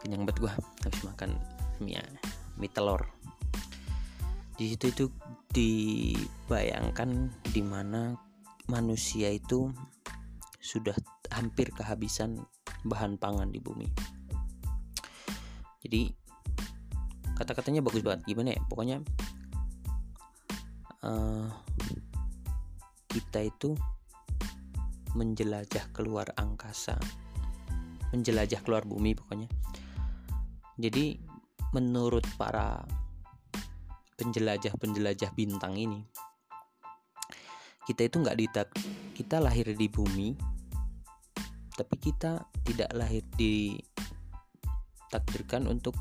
kenyang 0.00 0.24
banget 0.26 0.38
gua. 0.42 0.52
Habis 0.84 1.02
makan 1.04 1.36
mie 1.80 2.00
mie 2.56 2.70
telur. 2.72 3.00
Di 4.56 4.72
situ 4.76 4.92
itu 4.92 5.04
dibayangkan 5.50 7.32
di 7.48 7.62
mana 7.64 8.12
manusia 8.68 9.32
itu 9.32 9.72
sudah 10.60 10.94
hampir 11.32 11.72
kehabisan 11.72 12.44
bahan 12.84 13.16
pangan 13.16 13.48
di 13.48 13.60
bumi. 13.60 13.88
Jadi 15.80 16.12
kata-katanya 17.40 17.80
bagus 17.80 18.04
banget. 18.04 18.20
Gimana 18.28 18.52
ya? 18.52 18.60
Pokoknya 18.68 19.00
uh, 21.04 21.48
kita 23.10 23.48
itu 23.48 23.74
menjelajah 25.18 25.90
keluar 25.90 26.30
angkasa 26.38 26.94
menjelajah 28.10 28.62
keluar 28.62 28.82
bumi 28.86 29.14
pokoknya 29.14 29.46
jadi 30.80 31.20
menurut 31.76 32.24
para 32.40 32.80
penjelajah-penjelajah 34.16 35.36
bintang 35.36 35.76
ini 35.76 36.00
kita 37.84 38.08
itu 38.08 38.16
nggak 38.20 38.38
ditak 38.40 38.68
kita 39.16 39.40
lahir 39.40 39.72
di 39.72 39.88
bumi 39.88 40.36
tapi 41.80 41.96
kita 41.96 42.44
tidak 42.60 42.92
lahir 42.92 43.24
ditakdirkan 43.40 45.64
untuk 45.64 45.96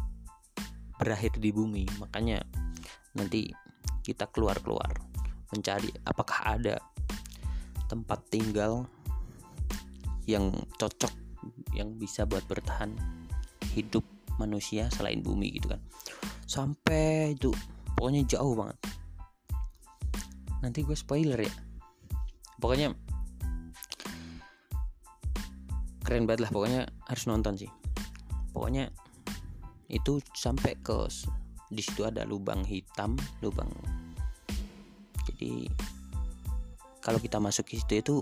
berakhir 0.99 1.39
di 1.39 1.55
bumi. 1.55 1.87
Makanya 2.03 2.43
nanti 3.15 3.47
kita 4.03 4.27
keluar-keluar 4.27 4.91
mencari 5.55 5.87
apakah 6.03 6.59
ada 6.59 6.83
tempat 7.87 8.19
tinggal 8.27 8.83
yang 10.27 10.51
cocok 10.75 11.15
yang 11.71 11.95
bisa 11.95 12.27
buat 12.27 12.43
bertahan 12.45 12.93
hidup 13.71 14.03
manusia 14.39 14.87
selain 14.89 15.19
bumi 15.19 15.59
gitu 15.59 15.75
kan. 15.75 15.81
Sampai 16.47 17.35
itu 17.35 17.51
pokoknya 17.99 18.25
jauh 18.25 18.55
banget. 18.55 18.79
Nanti 20.63 20.87
gue 20.87 20.95
spoiler 20.95 21.39
ya. 21.43 21.53
Pokoknya 22.59 22.95
keren 26.03 26.25
banget 26.25 26.47
lah 26.47 26.51
pokoknya 26.51 26.81
harus 27.05 27.23
nonton 27.27 27.59
sih. 27.59 27.69
Pokoknya 28.55 28.89
itu 29.91 30.23
sampai 30.33 30.79
ke 30.79 31.05
di 31.69 31.83
situ 31.85 32.07
ada 32.07 32.25
lubang 32.25 32.65
hitam 32.65 33.13
lubang. 33.45 33.69
Jadi 35.29 35.69
kalau 37.03 37.21
kita 37.21 37.37
masuk 37.37 37.69
ke 37.69 37.77
situ 37.77 38.01
itu 38.01 38.15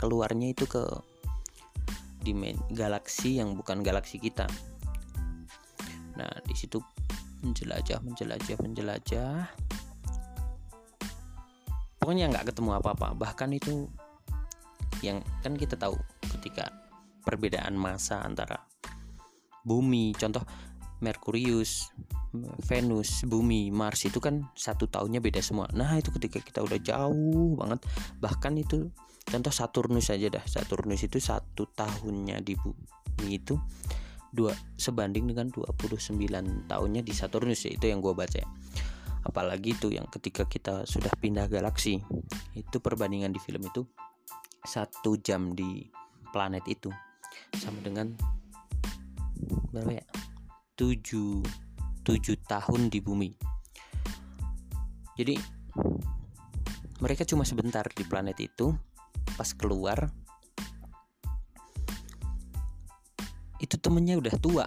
keluarnya 0.00 0.52
itu 0.52 0.64
ke 0.64 0.84
dimen 2.24 2.58
galaksi 2.74 3.38
yang 3.38 3.54
bukan 3.54 3.86
galaksi 3.86 4.18
kita 4.18 4.50
nah 6.16 6.32
di 6.44 6.54
situ 6.56 6.80
menjelajah 7.44 8.00
menjelajah 8.00 8.56
menjelajah 8.58 9.36
pokoknya 12.00 12.32
nggak 12.32 12.52
ketemu 12.52 12.70
apa-apa 12.80 13.12
bahkan 13.12 13.52
itu 13.52 13.86
yang 15.04 15.20
kan 15.44 15.52
kita 15.54 15.76
tahu 15.76 15.94
ketika 16.36 16.72
perbedaan 17.22 17.76
masa 17.76 18.24
antara 18.24 18.64
bumi 19.66 20.16
contoh 20.16 20.40
Merkurius, 20.96 21.92
Venus, 22.64 23.20
Bumi, 23.28 23.68
Mars 23.68 24.08
itu 24.08 24.16
kan 24.16 24.48
satu 24.56 24.88
tahunnya 24.88 25.20
beda 25.20 25.44
semua. 25.44 25.68
Nah 25.76 26.00
itu 26.00 26.08
ketika 26.16 26.40
kita 26.40 26.64
udah 26.64 26.80
jauh 26.80 27.52
banget, 27.52 27.84
bahkan 28.16 28.56
itu 28.56 28.88
contoh 29.28 29.52
Saturnus 29.52 30.08
aja 30.08 30.32
dah. 30.32 30.44
Saturnus 30.48 31.04
itu 31.04 31.20
satu 31.20 31.68
tahunnya 31.68 32.40
di 32.40 32.56
bumi 32.56 33.28
itu 33.28 33.60
dua 34.36 34.52
sebanding 34.76 35.32
dengan 35.32 35.48
29 35.48 36.12
tahunnya 36.68 37.00
di 37.00 37.12
Saturnus 37.16 37.64
ya 37.64 37.72
itu 37.72 37.88
yang 37.88 38.04
gue 38.04 38.12
baca. 38.12 38.36
Ya. 38.36 38.48
Apalagi 39.24 39.74
itu 39.74 39.90
yang 39.90 40.06
ketika 40.12 40.44
kita 40.44 40.84
sudah 40.84 41.10
pindah 41.16 41.48
galaksi 41.48 42.04
itu 42.52 42.76
perbandingan 42.78 43.32
di 43.32 43.40
film 43.40 43.64
itu 43.64 43.88
satu 44.62 45.16
jam 45.18 45.56
di 45.56 45.88
planet 46.30 46.68
itu 46.68 46.92
sama 47.56 47.80
dengan 47.80 48.12
berapa 49.72 50.02
ya 50.02 50.06
7 50.76 51.40
7 52.04 52.50
tahun 52.50 52.80
di 52.88 52.98
bumi 53.00 53.30
jadi 55.16 55.36
mereka 57.00 57.28
cuma 57.28 57.44
sebentar 57.44 57.84
di 57.92 58.04
planet 58.04 58.36
itu 58.40 58.72
pas 59.36 59.52
keluar 59.52 60.08
itu 63.66 63.74
temennya 63.82 64.14
udah 64.22 64.34
tua. 64.38 64.64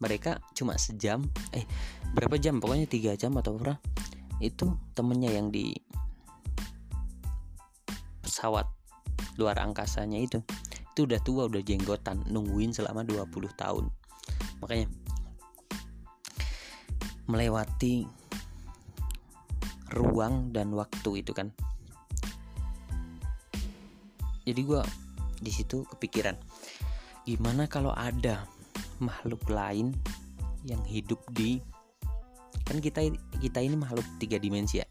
Mereka 0.00 0.40
cuma 0.56 0.80
sejam 0.80 1.28
eh 1.52 1.68
berapa 2.16 2.40
jam? 2.40 2.56
Pokoknya 2.58 2.88
tiga 2.88 3.12
jam 3.20 3.36
atau 3.36 3.60
berapa? 3.60 3.76
Itu 4.40 4.80
temennya 4.96 5.28
yang 5.36 5.52
di 5.52 5.76
pesawat 8.24 8.64
luar 9.36 9.60
angkasanya 9.60 10.16
itu. 10.16 10.40
Itu 10.96 11.04
udah 11.04 11.20
tua 11.20 11.52
udah 11.52 11.60
jenggotan 11.60 12.24
nungguin 12.32 12.72
selama 12.72 13.04
20 13.04 13.28
tahun. 13.60 13.92
Makanya 14.64 14.88
melewati 17.28 18.08
ruang 19.92 20.50
dan 20.56 20.72
waktu 20.72 21.20
itu 21.20 21.36
kan. 21.36 21.52
Jadi 24.42 24.60
gue 24.64 24.82
di 25.38 25.52
situ 25.54 25.86
kepikiran 25.86 26.34
gimana 27.22 27.70
kalau 27.70 27.94
ada 27.94 28.46
makhluk 28.98 29.42
lain 29.46 29.94
yang 30.66 30.82
hidup 30.86 31.18
di 31.34 31.58
kan 32.62 32.78
kita 32.78 33.10
kita 33.42 33.58
ini 33.58 33.74
makhluk 33.74 34.06
tiga 34.22 34.38
dimensi 34.38 34.78
ya? 34.78 34.86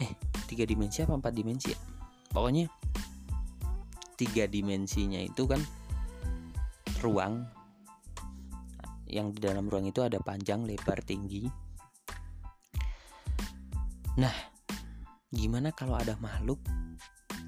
Eh 0.00 0.12
tiga 0.48 0.68
dimensi 0.68 1.00
apa 1.04 1.16
empat 1.16 1.32
dimensi 1.32 1.72
ya? 1.72 1.78
Pokoknya 2.28 2.68
tiga 4.20 4.44
dimensinya 4.44 5.20
itu 5.20 5.48
kan 5.48 5.60
ruang. 7.00 7.48
Yang 9.08 9.28
di 9.36 9.48
dalam 9.48 9.64
ruang 9.72 9.88
itu 9.88 10.04
ada 10.04 10.20
panjang, 10.20 10.68
lebar, 10.68 11.00
tinggi. 11.00 11.48
Nah, 14.20 14.34
gimana 15.32 15.72
kalau 15.72 15.96
ada 15.96 16.20
makhluk 16.20 16.60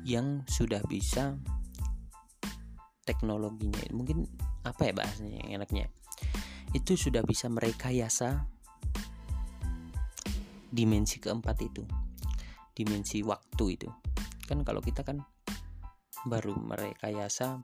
yang 0.09 0.41
sudah 0.49 0.81
bisa 0.89 1.37
teknologinya 3.05 3.81
mungkin 3.91 4.29
apa 4.63 4.91
ya 4.91 4.93
bahasanya 4.93 5.45
yang 5.47 5.63
enaknya 5.63 5.87
itu 6.77 6.95
sudah 6.95 7.25
bisa 7.27 7.51
merekayasa 7.51 8.47
dimensi 10.71 11.19
keempat 11.19 11.59
itu 11.67 11.83
dimensi 12.81 13.21
waktu 13.21 13.65
itu. 13.77 13.89
Kan 14.49 14.65
kalau 14.65 14.81
kita 14.81 15.05
kan 15.05 15.21
baru 16.25 16.57
merekayasa 16.57 17.61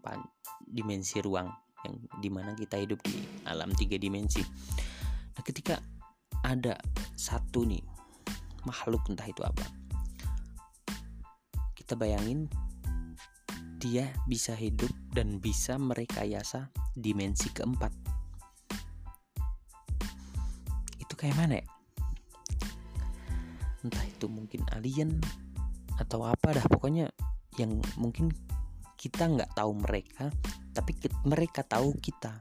dimensi 0.66 1.24
ruang 1.24 1.48
yang 1.86 1.94
di 2.20 2.28
mana 2.28 2.52
kita 2.52 2.76
hidup 2.76 3.00
di 3.06 3.16
alam 3.48 3.72
tiga 3.72 3.96
dimensi. 3.96 4.42
Nah 5.32 5.42
ketika 5.46 5.80
ada 6.44 6.76
satu 7.16 7.64
nih 7.64 7.80
makhluk 8.66 9.06
entah 9.08 9.26
itu 9.26 9.40
apa 9.46 9.62
kita 11.78 11.94
bayangin 11.94 12.50
dia 13.86 14.10
bisa 14.26 14.50
hidup 14.58 14.90
dan 15.14 15.38
bisa 15.38 15.78
merekayasa 15.78 16.74
dimensi 16.98 17.46
keempat. 17.54 17.94
Itu 20.98 21.14
kayak 21.14 21.38
mana 21.38 21.62
ya? 21.62 21.66
Entah 23.86 24.02
itu 24.02 24.26
mungkin 24.26 24.66
alien 24.74 25.22
atau 26.02 26.26
apa 26.26 26.58
dah 26.58 26.66
pokoknya 26.66 27.14
yang 27.62 27.78
mungkin 27.94 28.34
kita 28.98 29.30
nggak 29.30 29.54
tahu 29.54 29.70
mereka 29.78 30.34
tapi 30.74 30.98
mereka 31.22 31.62
tahu 31.62 31.94
kita. 32.02 32.34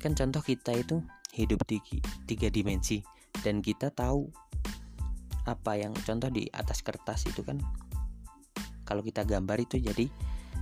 Kan 0.00 0.16
contoh 0.16 0.40
kita 0.40 0.72
itu 0.72 1.04
hidup 1.36 1.68
di 1.68 1.84
tiga 2.24 2.48
dimensi 2.48 3.04
dan 3.44 3.60
kita 3.60 3.92
tahu 3.92 4.32
apa 5.44 5.76
yang 5.76 5.92
contoh 5.92 6.32
di 6.32 6.48
atas 6.48 6.80
kertas 6.80 7.28
itu 7.28 7.44
kan 7.44 7.60
kalau 8.84 9.00
kita 9.00 9.24
gambar 9.24 9.64
itu 9.64 9.80
jadi 9.80 10.06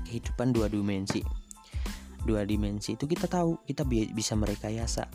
kehidupan 0.06 0.54
dua 0.54 0.70
dimensi. 0.70 1.22
Dua 2.22 2.46
dimensi 2.46 2.94
itu 2.94 3.04
kita 3.10 3.26
tahu 3.26 3.66
kita 3.66 3.82
bi 3.82 4.06
bisa 4.14 4.38
merekayasa. 4.38 5.10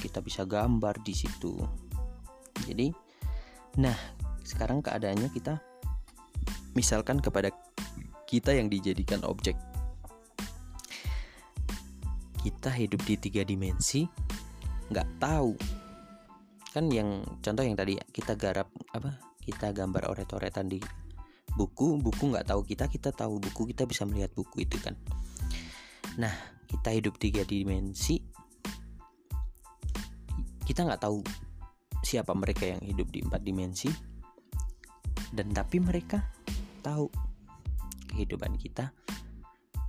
Kita 0.00 0.24
bisa 0.24 0.48
gambar 0.48 1.04
di 1.04 1.12
situ. 1.12 1.56
Jadi 2.64 2.92
nah 3.78 3.96
sekarang 4.42 4.82
keadaannya 4.82 5.30
kita 5.30 5.60
misalkan 6.72 7.20
kepada 7.20 7.52
kita 8.24 8.56
yang 8.56 8.72
dijadikan 8.72 9.20
objek. 9.28 9.54
Kita 12.40 12.72
hidup 12.72 13.04
di 13.04 13.14
tiga 13.20 13.44
dimensi 13.44 14.08
nggak 14.88 15.08
tahu. 15.20 15.52
Kan 16.72 16.88
yang 16.88 17.20
contoh 17.44 17.66
yang 17.66 17.76
tadi 17.76 18.00
kita 18.14 18.32
garap 18.38 18.72
apa 18.96 19.18
kita 19.44 19.74
gambar 19.74 20.08
oret-oretan 20.08 20.70
di 20.70 20.78
buku 21.54 21.98
buku 21.98 22.30
nggak 22.30 22.46
tahu 22.50 22.62
kita 22.66 22.86
kita 22.86 23.10
tahu 23.10 23.42
buku 23.42 23.70
kita 23.74 23.86
bisa 23.86 24.06
melihat 24.06 24.30
buku 24.34 24.64
itu 24.66 24.76
kan. 24.78 24.94
Nah 26.18 26.32
kita 26.70 26.94
hidup 26.94 27.18
tiga 27.18 27.42
dimensi 27.42 28.22
kita 30.70 30.86
nggak 30.86 31.02
tahu 31.02 31.18
siapa 32.06 32.30
mereka 32.30 32.62
yang 32.62 32.78
hidup 32.86 33.10
di 33.10 33.26
empat 33.26 33.42
dimensi 33.42 33.90
dan 35.34 35.50
tapi 35.50 35.82
mereka 35.82 36.22
tahu 36.78 37.10
kehidupan 38.14 38.54
kita 38.54 38.94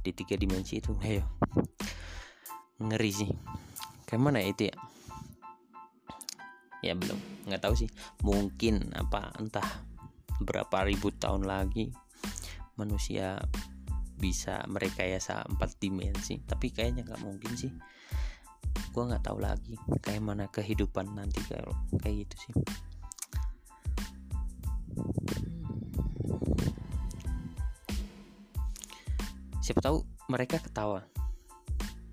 di 0.01 0.09
tiga 0.13 0.33
dimensi 0.37 0.81
itu. 0.81 0.97
Heyo 0.97 1.25
ngeri 2.81 3.11
sih. 3.13 3.29
Kayak 4.09 4.21
mana 4.21 4.41
ya 4.41 4.49
itu 4.49 4.63
ya? 4.73 4.75
Ya 6.81 6.93
belum 6.97 7.19
nggak 7.45 7.61
tahu 7.61 7.73
sih. 7.77 7.89
Mungkin 8.25 8.97
apa 8.97 9.37
entah 9.37 9.85
berapa 10.41 10.83
ribu 10.85 11.13
tahun 11.13 11.45
lagi 11.45 11.93
manusia 12.75 13.37
bisa 14.21 14.61
merekayasa 14.69 15.49
empat 15.49 15.81
dimensi. 15.81 16.37
Tapi 16.45 16.69
kayaknya 16.69 17.05
nggak 17.09 17.23
mungkin 17.25 17.51
sih. 17.57 17.73
Gue 18.93 19.03
nggak 19.09 19.25
tahu 19.25 19.41
lagi 19.41 19.75
kayak 20.05 20.21
mana 20.21 20.45
kehidupan 20.47 21.09
nanti 21.17 21.41
kalau 21.49 21.73
kayak 21.97 22.29
gitu 22.29 22.35
sih. 22.49 22.53
Siapa 29.65 29.81
tahu 29.81 30.05
mereka 30.29 30.61
ketawa. 30.61 31.01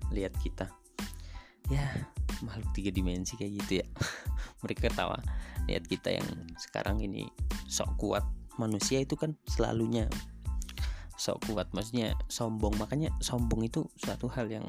Lihat 0.09 0.33
kita. 0.41 0.69
Ya 1.69 2.09
makhluk 2.41 2.73
tiga 2.73 2.89
dimensi 2.89 3.37
kayak 3.37 3.53
gitu 3.63 3.71
ya. 3.83 3.87
Mereka 4.65 4.89
ketawa. 4.89 5.19
Lihat 5.69 5.85
kita 5.85 6.09
yang 6.09 6.27
sekarang 6.57 7.03
ini 7.03 7.29
sok 7.69 8.01
kuat 8.01 8.25
manusia 8.57 8.97
itu 9.05 9.13
kan 9.13 9.37
selalunya 9.45 10.09
sok 11.15 11.53
kuat 11.53 11.69
maksudnya 11.69 12.17
sombong. 12.25 12.73
Makanya 12.81 13.13
sombong 13.21 13.69
itu 13.69 13.85
suatu 14.01 14.25
hal 14.33 14.49
yang 14.49 14.65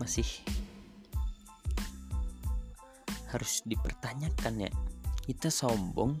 masih 0.00 0.24
harus 3.28 3.60
dipertanyakan 3.68 4.66
ya. 4.66 4.70
Kita 5.22 5.52
sombong 5.52 6.16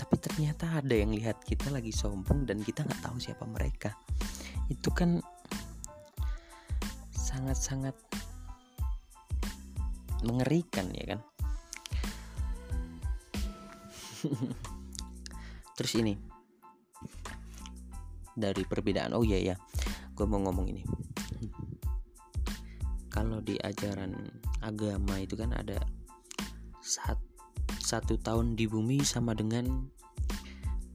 tapi 0.00 0.18
ternyata 0.18 0.82
ada 0.82 0.98
yang 0.98 1.14
lihat 1.14 1.44
kita 1.46 1.70
lagi 1.70 1.94
sombong 1.94 2.48
dan 2.48 2.58
kita 2.64 2.82
nggak 2.82 3.04
tahu 3.04 3.20
siapa 3.20 3.44
mereka. 3.46 3.92
Itu 4.72 4.90
kan 4.90 5.20
sangat-sangat 7.12 7.94
mengerikan 10.22 10.86
ya 10.94 11.16
kan 11.16 11.20
terus 15.76 15.92
ini. 15.98 16.14
Dari 18.32 18.64
perbedaan 18.64 19.12
oh 19.12 19.26
iya 19.26 19.52
ya 19.52 19.56
gue 20.12 20.26
mau 20.28 20.40
ngomong 20.44 20.66
ini. 20.70 20.82
Kalau 23.12 23.44
di 23.44 23.60
ajaran 23.60 24.16
agama 24.64 25.20
itu 25.20 25.36
kan 25.36 25.52
ada 25.52 25.76
saat 26.80 27.20
satu 27.82 28.16
tahun 28.16 28.56
di 28.56 28.70
bumi 28.70 29.04
sama 29.04 29.36
dengan 29.36 29.88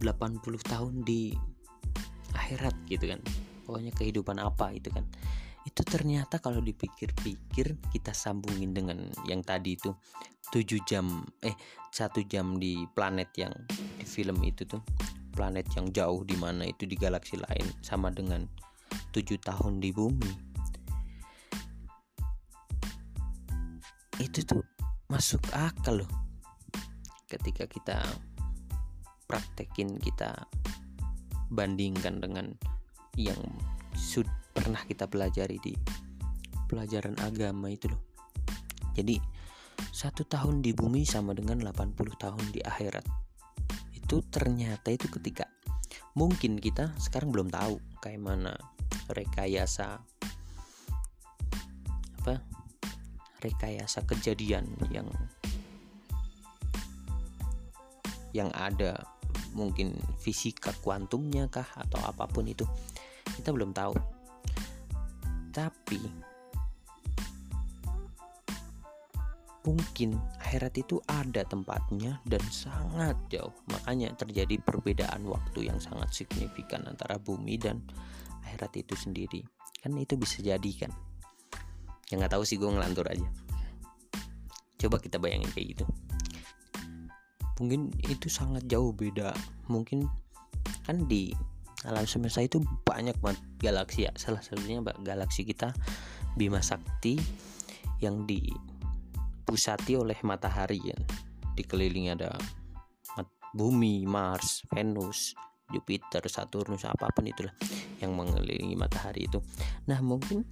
80 0.01 0.41
tahun 0.65 1.03
di 1.05 1.33
akhirat 2.33 2.73
gitu 2.89 3.11
kan. 3.11 3.21
Pokoknya 3.67 3.91
kehidupan 3.93 4.37
apa 4.39 4.73
itu 4.73 4.89
kan. 4.89 5.05
Itu 5.67 5.83
ternyata 5.83 6.39
kalau 6.39 6.63
dipikir-pikir 6.63 7.91
kita 7.91 8.15
sambungin 8.15 8.71
dengan 8.71 9.11
yang 9.27 9.43
tadi 9.43 9.75
itu 9.75 9.91
7 10.51 10.63
jam 10.87 11.27
eh 11.43 11.55
satu 11.91 12.23
jam 12.23 12.55
di 12.55 12.87
planet 12.95 13.29
yang 13.35 13.53
di 13.69 14.05
film 14.05 14.39
itu 14.43 14.63
tuh. 14.63 14.83
Planet 15.33 15.69
yang 15.77 15.93
jauh 15.93 16.25
di 16.25 16.33
mana 16.33 16.65
itu 16.65 16.89
di 16.89 16.97
galaksi 16.97 17.37
lain 17.37 17.67
sama 17.85 18.09
dengan 18.09 18.47
7 19.13 19.37
tahun 19.37 19.77
di 19.77 19.93
bumi. 19.93 20.33
Itu 24.17 24.41
tuh 24.47 24.65
masuk 25.13 25.45
akal 25.53 26.01
loh. 26.01 26.11
Ketika 27.29 27.69
kita 27.69 28.01
praktekin 29.27 29.99
kita 29.99 30.33
bandingkan 31.51 32.23
dengan 32.23 32.55
yang 33.19 33.37
sudah 33.93 34.33
pernah 34.55 34.81
kita 34.87 35.05
pelajari 35.05 35.61
di 35.61 35.73
pelajaran 36.65 37.13
agama 37.21 37.69
itu 37.69 37.91
loh. 37.91 38.01
Jadi 38.97 39.36
satu 39.97 40.29
tahun 40.29 40.61
di 40.61 40.77
bumi 40.77 41.09
sama 41.09 41.33
dengan 41.33 41.57
80 41.57 41.97
tahun 42.21 42.45
di 42.53 42.61
akhirat. 42.61 43.01
Itu 43.97 44.21
ternyata 44.29 44.93
itu 44.93 45.09
ketika 45.09 45.49
mungkin 46.13 46.61
kita 46.61 46.93
sekarang 47.01 47.33
belum 47.33 47.49
tahu 47.49 47.81
kayak 47.97 48.21
mana 48.21 48.53
rekayasa 49.09 49.97
apa 52.21 52.37
rekayasa 53.41 54.05
kejadian 54.05 54.69
yang 54.93 55.09
yang 58.37 58.53
ada. 58.53 59.01
Mungkin 59.57 59.97
fisika 60.21 60.77
kuantumnya 60.85 61.49
kah 61.49 61.65
atau 61.73 61.97
apa 62.05 62.29
pun 62.29 62.45
itu 62.45 62.69
kita 63.33 63.49
belum 63.49 63.73
tahu. 63.73 63.97
Tapi 65.49 66.26
mungkin 69.67 70.15
akhirat 70.39 70.79
itu 70.79 71.03
ada 71.11 71.43
tempatnya 71.43 72.23
dan 72.23 72.39
sangat 72.47 73.19
jauh. 73.27 73.51
Makanya 73.67 74.15
terjadi 74.15 74.55
perbedaan 74.63 75.27
waktu 75.27 75.67
yang 75.67 75.75
sangat 75.83 76.07
signifikan 76.15 76.87
antara 76.87 77.19
bumi 77.19 77.59
dan 77.59 77.83
akhirat 78.47 78.71
itu 78.79 78.95
sendiri. 78.95 79.43
Kan 79.83 79.99
itu 79.99 80.15
bisa 80.15 80.39
jadi 80.39 80.71
kan? 80.79 80.95
Ya 82.07 82.15
nggak 82.15 82.39
tahu 82.39 82.47
sih 82.47 82.55
gue 82.55 82.71
ngelantur 82.71 83.11
aja. 83.11 83.27
Coba 84.79 85.03
kita 85.03 85.19
bayangin 85.19 85.51
kayak 85.51 85.75
gitu. 85.75 85.85
Mungkin 87.59 87.91
itu 88.07 88.31
sangat 88.31 88.63
jauh 88.71 88.95
beda. 88.95 89.35
Mungkin 89.67 90.07
kan 90.87 91.03
di 91.11 91.35
alam 91.83 92.07
semesta 92.07 92.39
itu 92.39 92.63
banyak 92.87 93.19
banget 93.19 93.43
galaksi 93.59 94.07
ya. 94.07 94.15
Salah 94.15 94.39
satunya 94.39 94.79
galaksi 95.03 95.43
kita 95.43 95.75
Bima 96.39 96.63
Sakti 96.63 97.19
yang 97.99 98.23
dipusati 99.47 99.95
oleh 99.95 100.19
matahari 100.27 100.91
ya. 100.91 100.99
Dikelilingi 101.55 102.11
ada 102.11 102.35
bumi 103.55 104.03
Mars 104.03 104.67
Venus 104.67 105.31
Jupiter 105.71 106.19
Saturnus 106.27 106.83
apa 106.83 107.07
pun 107.15 107.31
itulah 107.31 107.55
yang 108.03 108.11
mengelilingi 108.11 108.75
matahari 108.75 109.23
itu. 109.23 109.39
Nah 109.87 110.03
mungkin 110.03 110.43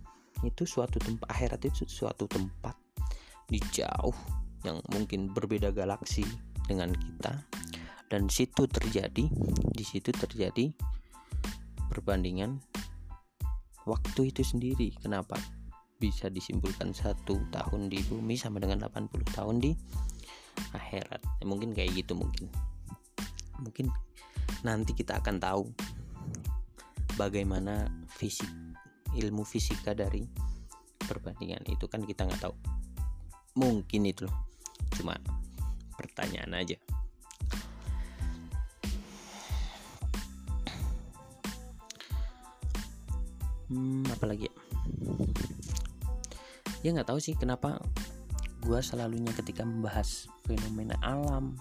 itu 0.47 0.63
suatu 0.63 0.95
tempat 1.03 1.27
akhirat 1.27 1.59
itu 1.67 1.83
suatu 1.83 2.23
tempat 2.23 2.79
di 3.51 3.59
jauh 3.75 4.15
yang 4.63 4.79
mungkin 4.95 5.27
berbeda 5.35 5.75
galaksi 5.75 6.23
dengan 6.63 6.95
kita. 6.95 7.35
Dan 8.07 8.31
situ 8.31 8.63
terjadi 8.63 9.27
di 9.75 9.83
situ 9.83 10.15
terjadi 10.15 10.71
perbandingan 11.91 12.63
waktu 13.83 14.31
itu 14.31 14.39
sendiri. 14.39 14.95
Kenapa 15.03 15.35
bisa 15.95 16.27
disimpulkan 16.27 16.91
satu 16.91 17.39
tahun 17.51 17.87
di 17.87 18.03
bumi 18.07 18.35
sama 18.35 18.59
dengan 18.59 18.83
80 18.83 19.11
tahun 19.31 19.55
di 19.63 19.71
akhirat. 20.75 21.21
Ya, 21.23 21.45
mungkin 21.47 21.71
kayak 21.71 21.95
gitu 21.95 22.13
mungkin. 22.15 22.51
Mungkin 23.63 23.87
nanti 24.67 24.91
kita 24.91 25.23
akan 25.23 25.39
tahu 25.39 25.63
bagaimana 27.15 27.87
fisik 28.11 28.49
ilmu 29.15 29.47
fisika 29.47 29.95
dari 29.95 30.27
perbandingan 30.99 31.63
itu. 31.71 31.87
Kan 31.87 32.03
kita 32.03 32.27
nggak 32.27 32.43
tahu. 32.43 32.55
Mungkin 33.55 34.03
itu 34.03 34.27
loh. 34.27 34.35
Cuma 34.99 35.15
pertanyaan 35.95 36.51
aja. 36.59 36.75
Hmm, 43.65 44.05
apalagi 44.13 44.45
ya 44.45 44.53
ya 46.85 46.93
nggak 46.93 47.09
tahu 47.09 47.17
sih 47.17 47.33
kenapa 47.33 47.81
gue 48.61 48.77
selalunya 48.77 49.33
ketika 49.33 49.65
membahas 49.65 50.29
fenomena 50.45 50.93
alam 51.01 51.57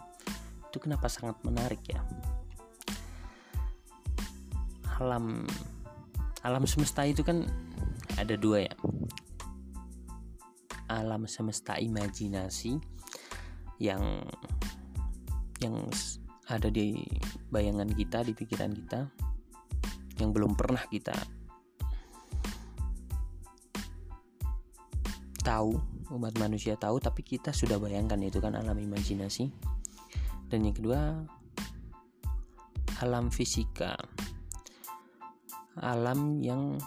itu 0.69 0.77
kenapa 0.83 1.07
sangat 1.07 1.39
menarik 1.47 1.81
ya. 1.87 2.03
Alam 5.01 5.49
alam 6.45 6.67
semesta 6.69 7.07
itu 7.09 7.25
kan 7.25 7.49
ada 8.21 8.37
dua 8.37 8.69
ya. 8.69 8.75
Alam 10.93 11.25
semesta 11.25 11.81
imajinasi 11.81 12.77
yang 13.81 14.03
yang 15.65 15.89
ada 16.51 16.69
di 16.69 17.01
bayangan 17.49 17.89
kita 17.95 18.27
di 18.29 18.37
pikiran 18.37 18.77
kita 18.77 19.09
yang 20.21 20.35
belum 20.35 20.53
pernah 20.59 20.85
kita 20.91 21.15
tahu 25.45 25.77
umat 26.17 26.35
manusia 26.41 26.75
tahu 26.81 26.97
tapi 26.99 27.21
kita 27.21 27.53
sudah 27.53 27.77
bayangkan 27.77 28.19
itu 28.25 28.41
kan 28.41 28.57
alam 28.57 28.81
imajinasi 28.81 29.53
dan 30.49 30.65
yang 30.65 30.73
kedua 30.73 31.21
alam 33.05 33.29
fisika 33.29 33.95
alam 35.79 36.41
yang 36.41 36.81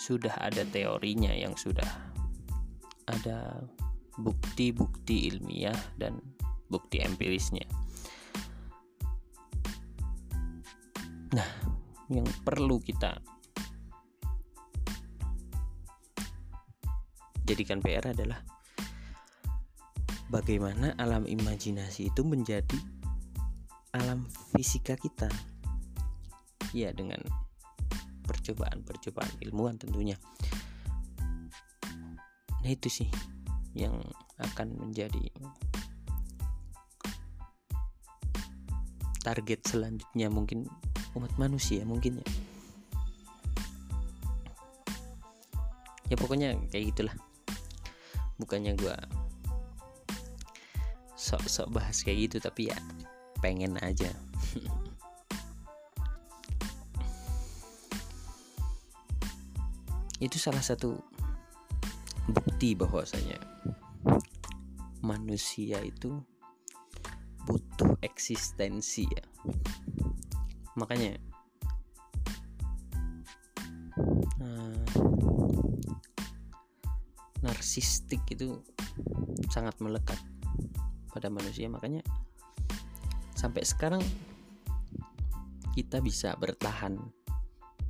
sudah 0.00 0.32
ada 0.38 0.62
teorinya 0.70 1.34
yang 1.34 1.52
sudah 1.58 1.88
ada 3.06 3.60
bukti-bukti 4.16 5.30
ilmiah 5.30 5.76
dan 6.00 6.18
bukti 6.66 7.02
empirisnya. 7.02 7.66
Nah, 11.36 11.48
yang 12.08 12.26
perlu 12.42 12.80
kita 12.80 13.18
jadikan 17.46 17.78
PR 17.78 18.10
adalah 18.10 18.42
bagaimana 20.26 20.98
alam 20.98 21.22
imajinasi 21.24 22.10
itu 22.10 22.26
menjadi 22.26 22.78
alam 23.94 24.26
fisika 24.52 24.98
kita. 24.98 25.30
Ya, 26.74 26.90
dengan 26.90 27.22
percobaan-percobaan 28.26 29.38
ilmuwan 29.46 29.78
tentunya. 29.78 30.18
Nah 32.66 32.70
itu 32.74 32.90
sih 32.90 33.08
yang 33.72 34.02
akan 34.42 34.74
menjadi 34.74 35.30
target 39.22 39.62
selanjutnya 39.62 40.26
mungkin 40.26 40.66
umat 41.14 41.30
manusia 41.38 41.86
mungkin 41.86 42.18
ya. 42.20 42.26
Ya 46.06 46.14
pokoknya 46.18 46.58
kayak 46.70 46.94
gitulah 46.94 47.14
bukannya 48.36 48.76
gue 48.76 48.96
sok-sok 51.16 51.72
bahas 51.72 52.04
kayak 52.04 52.28
gitu 52.30 52.36
tapi 52.38 52.68
ya 52.70 52.78
pengen 53.40 53.80
aja. 53.80 54.12
Itu 60.24 60.40
salah 60.40 60.64
satu 60.64 60.96
bukti 62.26 62.72
bahwasanya 62.72 63.36
manusia 65.04 65.76
itu 65.84 66.24
butuh 67.44 68.00
eksistensi 68.00 69.04
ya. 69.06 69.24
Makanya 70.74 71.20
nah, 74.40 74.80
narsistik 77.76 78.24
itu 78.32 78.56
sangat 79.52 79.76
melekat 79.84 80.16
pada 81.12 81.28
manusia. 81.28 81.68
Makanya 81.68 82.00
sampai 83.36 83.68
sekarang 83.68 84.00
kita 85.76 86.00
bisa 86.00 86.32
bertahan 86.40 86.96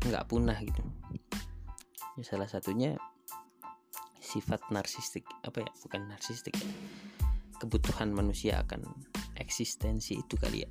nggak 0.02 0.26
punah 0.26 0.58
gitu. 0.58 0.82
Ya 2.18 2.26
salah 2.26 2.50
satunya 2.50 2.98
sifat 4.18 4.58
narsistik 4.74 5.22
apa 5.46 5.62
ya? 5.62 5.70
Bukan 5.86 6.10
narsistik 6.10 6.58
ya. 6.58 6.66
Kebutuhan 7.62 8.10
manusia 8.10 8.58
akan 8.66 8.82
eksistensi 9.38 10.18
itu 10.18 10.34
kali 10.34 10.66
ya. 10.66 10.70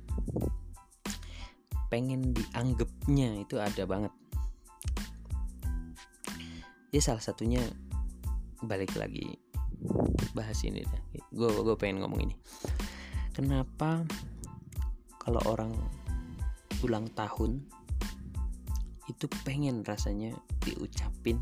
Pengen 1.88 2.36
dianggapnya 2.36 3.40
itu 3.40 3.56
ada 3.56 3.88
banget. 3.88 4.12
Ya 6.92 7.00
salah 7.00 7.24
satunya 7.24 7.64
balik 8.64 8.96
lagi 8.96 9.36
bahas 10.32 10.64
ini 10.64 10.84
deh. 10.84 11.02
Gue 11.32 11.48
gue 11.52 11.76
pengen 11.76 12.04
ngomong 12.04 12.20
ini. 12.24 12.36
Kenapa 13.36 14.04
kalau 15.20 15.40
orang 15.50 15.72
ulang 16.80 17.08
tahun 17.12 17.64
itu 19.06 19.26
pengen 19.44 19.84
rasanya 19.84 20.34
diucapin 20.64 21.40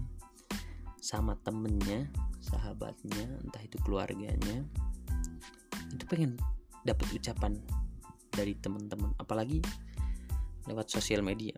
sama 1.01 1.37
temennya 1.45 2.09
sahabatnya 2.45 3.25
entah 3.41 3.63
itu 3.65 3.81
keluarganya 3.85 4.65
itu 5.93 6.05
pengen 6.09 6.37
dapat 6.85 7.09
ucapan 7.17 7.57
dari 8.29 8.53
teman-teman 8.61 9.17
apalagi 9.17 9.65
lewat 10.69 10.89
sosial 10.93 11.21
media 11.21 11.57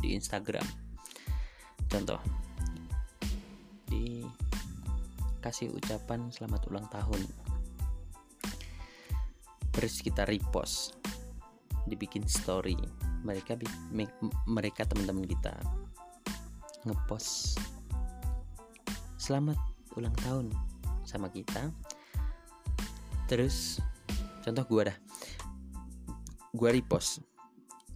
di 0.00 0.14
Instagram. 0.14 0.64
Contoh 1.90 2.18
dikasih 5.40 5.72
ucapan 5.72 6.28
selamat 6.28 6.68
ulang 6.68 6.84
tahun. 6.92 7.24
Terus 9.72 10.04
kita 10.04 10.28
repost 10.28 11.00
dibikin 11.88 12.28
story. 12.28 12.76
Mereka 13.24 13.56
mereka 14.44 14.84
teman-teman 14.84 15.24
kita 15.24 15.56
ngepost 16.84 17.56
selamat 19.16 19.56
ulang 19.96 20.12
tahun 20.20 20.52
sama 21.08 21.32
kita. 21.32 21.72
Terus 23.24 23.80
contoh 24.44 24.68
gue 24.68 24.92
dah. 24.92 24.98
Gue 26.52 26.68
repost. 26.68 27.24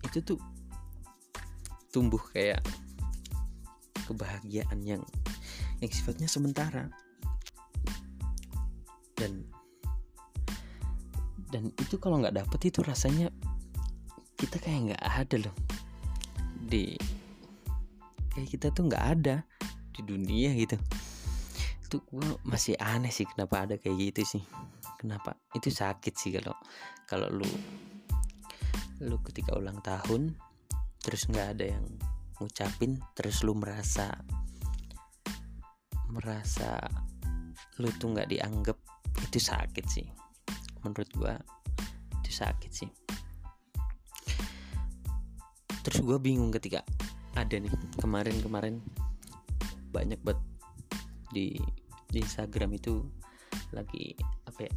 Itu 0.01 0.25
tuh 0.25 0.41
tumbuh 1.93 2.25
kayak 2.33 2.65
kebahagiaan 4.09 4.81
yang 4.81 5.05
yang 5.85 5.93
sifatnya 5.93 6.25
sementara 6.25 7.04
dan 9.25 9.41
dan 11.49 11.73
itu 11.81 11.97
kalau 11.97 12.21
nggak 12.21 12.45
dapet 12.45 12.61
itu 12.69 12.85
rasanya 12.85 13.33
kita 14.37 14.61
kayak 14.61 14.93
nggak 14.93 15.05
ada 15.07 15.37
loh. 15.49 15.57
Di 16.69 16.93
kayak 18.37 18.49
kita 18.53 18.67
tuh 18.75 18.91
nggak 18.93 19.05
ada 19.17 19.41
di 19.97 20.01
dunia 20.05 20.53
gitu. 20.53 20.77
Itu 21.89 22.05
gue 22.11 22.29
masih 22.45 22.77
aneh 22.77 23.09
sih 23.09 23.25
kenapa 23.25 23.65
ada 23.65 23.81
kayak 23.81 24.13
gitu 24.13 24.37
sih. 24.37 24.43
Kenapa? 25.01 25.41
Itu 25.57 25.73
sakit 25.73 26.13
sih 26.19 26.37
kalau 26.37 26.53
kalau 27.09 27.33
lu 27.33 27.49
lu 29.01 29.17
ketika 29.25 29.57
ulang 29.57 29.81
tahun 29.81 30.37
terus 31.01 31.31
nggak 31.31 31.49
ada 31.57 31.65
yang 31.77 31.87
ngucapin 32.43 32.99
terus 33.15 33.47
lu 33.47 33.55
merasa 33.55 34.11
merasa 36.11 36.79
lu 37.79 37.91
tuh 37.99 38.15
nggak 38.15 38.31
dianggap 38.31 38.79
itu 39.35 39.51
sakit 39.51 39.87
sih. 39.91 40.07
Menurut 40.87 41.11
gua 41.19 41.35
itu 42.23 42.31
sakit 42.31 42.71
sih. 42.71 42.91
Terus 45.83 45.99
gue 46.07 46.19
bingung 46.23 46.55
ketika 46.55 46.87
ada 47.35 47.59
nih 47.59 47.75
kemarin-kemarin 47.99 48.79
banyak 49.91 50.23
banget 50.23 50.39
di, 51.35 51.59
di 52.15 52.23
Instagram 52.23 52.79
itu 52.79 53.03
lagi 53.75 54.15
apa 54.47 54.71
ya 54.71 54.73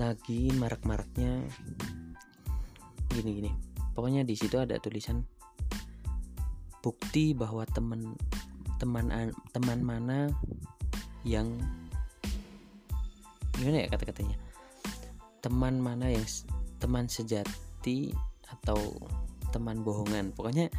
lagi 0.00 0.48
marak-maraknya 0.56 1.44
gini-gini. 3.12 3.52
Pokoknya 3.92 4.24
di 4.24 4.32
situ 4.32 4.56
ada 4.56 4.80
tulisan 4.80 5.28
bukti 6.80 7.36
bahwa 7.36 7.68
teman 7.68 8.16
teman 8.80 9.12
teman 9.52 9.80
mana 9.84 10.32
yang 11.20 11.60
gimana 13.60 13.84
ya 13.84 13.88
kata-katanya? 13.92 14.36
Teman 15.44 15.76
mana 15.76 16.08
yang 16.08 16.24
teman 16.80 17.04
sejati 17.04 18.16
atau 18.48 18.80
teman 19.52 19.84
bohongan? 19.84 20.32
Pokoknya 20.32 20.72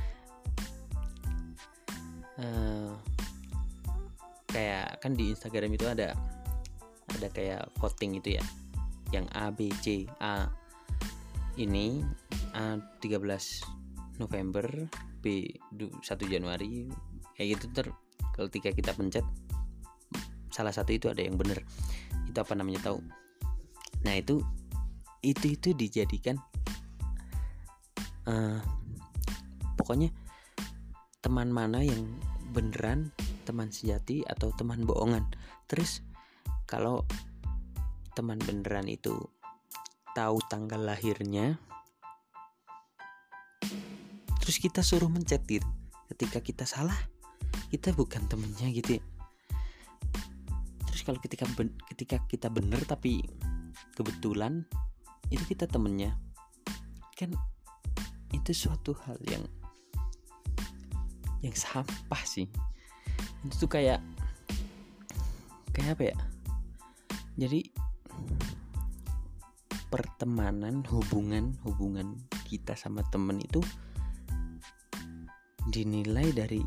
uh, 2.41 2.97
kayak 4.49 4.97
kan 4.97 5.13
di 5.13 5.29
Instagram 5.31 5.77
itu 5.77 5.85
ada 5.85 6.17
ada 7.13 7.27
kayak 7.29 7.69
voting 7.77 8.17
itu 8.17 8.41
ya. 8.41 8.43
Yang 9.13 9.25
A 9.37 9.45
B 9.53 9.69
C 9.85 10.09
A. 10.17 10.49
Ini 11.59 12.01
A 12.57 12.79
13 13.03 14.17
November 14.17 14.65
B 15.21 15.53
1 15.77 16.01
Januari. 16.25 16.89
Kayak 17.37 17.47
gitu 17.59 17.65
ter 17.75 17.87
ketika 18.33 18.73
kita 18.73 18.91
pencet 18.95 19.25
salah 20.51 20.75
satu 20.75 20.91
itu 20.91 21.07
ada 21.07 21.23
yang 21.23 21.39
bener 21.39 21.63
itu 22.31 22.39
apa 22.39 22.55
namanya 22.55 22.91
tahu? 22.91 23.03
Nah 24.07 24.15
itu 24.15 24.41
itu 25.21 25.53
itu 25.53 25.75
dijadikan 25.77 26.41
uh, 28.25 28.57
pokoknya 29.77 30.09
teman 31.21 31.53
mana 31.53 31.85
yang 31.85 32.01
beneran 32.55 33.13
teman 33.45 33.69
sejati 33.69 34.25
atau 34.25 34.49
teman 34.55 34.87
bohongan. 34.87 35.27
Terus 35.69 36.01
kalau 36.65 37.05
teman 38.15 38.39
beneran 38.39 38.87
itu 38.87 39.15
tahu 40.11 40.43
tanggal 40.51 40.83
lahirnya 40.83 41.55
terus 44.43 44.57
kita 44.59 44.83
suruh 44.83 45.07
mencet 45.07 45.47
ketika 46.11 46.43
kita 46.43 46.67
salah 46.67 46.97
kita 47.71 47.95
bukan 47.95 48.27
temennya 48.27 48.67
gitu 48.75 48.99
ya. 48.99 49.03
Terus 51.01 51.17
kalau 51.17 51.25
ketika 51.25 51.49
ben, 51.57 51.73
ketika 51.89 52.21
kita 52.29 52.45
bener 52.53 52.77
tapi 52.85 53.25
kebetulan 53.97 54.69
itu 55.33 55.41
kita 55.49 55.65
temennya. 55.65 56.13
Kan 57.17 57.33
itu 58.29 58.53
suatu 58.53 58.93
hal 59.09 59.17
yang 59.25 59.41
yang 61.41 61.57
sampah 61.57 62.21
sih. 62.21 62.45
Itu 63.41 63.65
tuh 63.65 63.81
kayak 63.81 63.97
kayak 65.73 65.97
apa 65.97 66.03
ya? 66.13 66.17
Jadi 67.41 67.65
pertemanan 69.89 70.85
hubungan 70.85 71.57
hubungan 71.65 72.13
kita 72.45 72.77
sama 72.77 73.01
temen 73.09 73.41
itu 73.41 73.65
dinilai 75.65 76.29
dari 76.29 76.61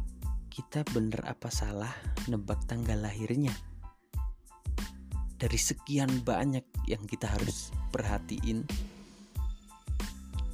kita 0.51 0.83
bener 0.91 1.23
apa 1.23 1.55
salah 1.55 1.95
nebak 2.27 2.67
tanggal 2.67 2.99
lahirnya 2.99 3.55
dari 5.37 5.59
sekian 5.59 6.23
banyak 6.23 6.65
yang 6.89 7.03
kita 7.05 7.29
harus 7.29 7.75
perhatiin 7.91 8.65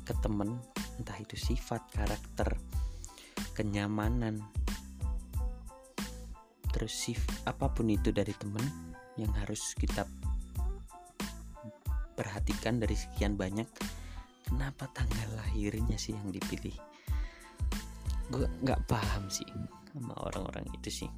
ke 0.04 0.12
temen 0.24 0.58
entah 0.98 1.18
itu 1.20 1.36
sifat 1.38 1.84
karakter 1.94 2.56
kenyamanan 3.54 4.42
terus 6.70 6.94
sif 6.94 7.20
apa 7.44 7.70
pun 7.70 7.90
itu 7.90 8.14
dari 8.14 8.32
temen 8.36 8.62
yang 9.18 9.30
harus 9.36 9.74
kita 9.74 10.06
perhatikan 12.14 12.76
dari 12.76 12.94
sekian 12.96 13.34
banyak 13.34 13.66
kenapa 14.50 14.90
tanggal 14.90 15.40
lahirnya 15.40 15.94
sih 15.94 16.10
yang 16.10 16.34
dipilih? 16.34 16.74
Gue 18.28 18.50
nggak 18.66 18.84
paham 18.90 19.30
sih 19.30 19.46
sama 19.94 20.14
orang-orang 20.26 20.66
itu 20.74 21.06
sih. 21.06 21.10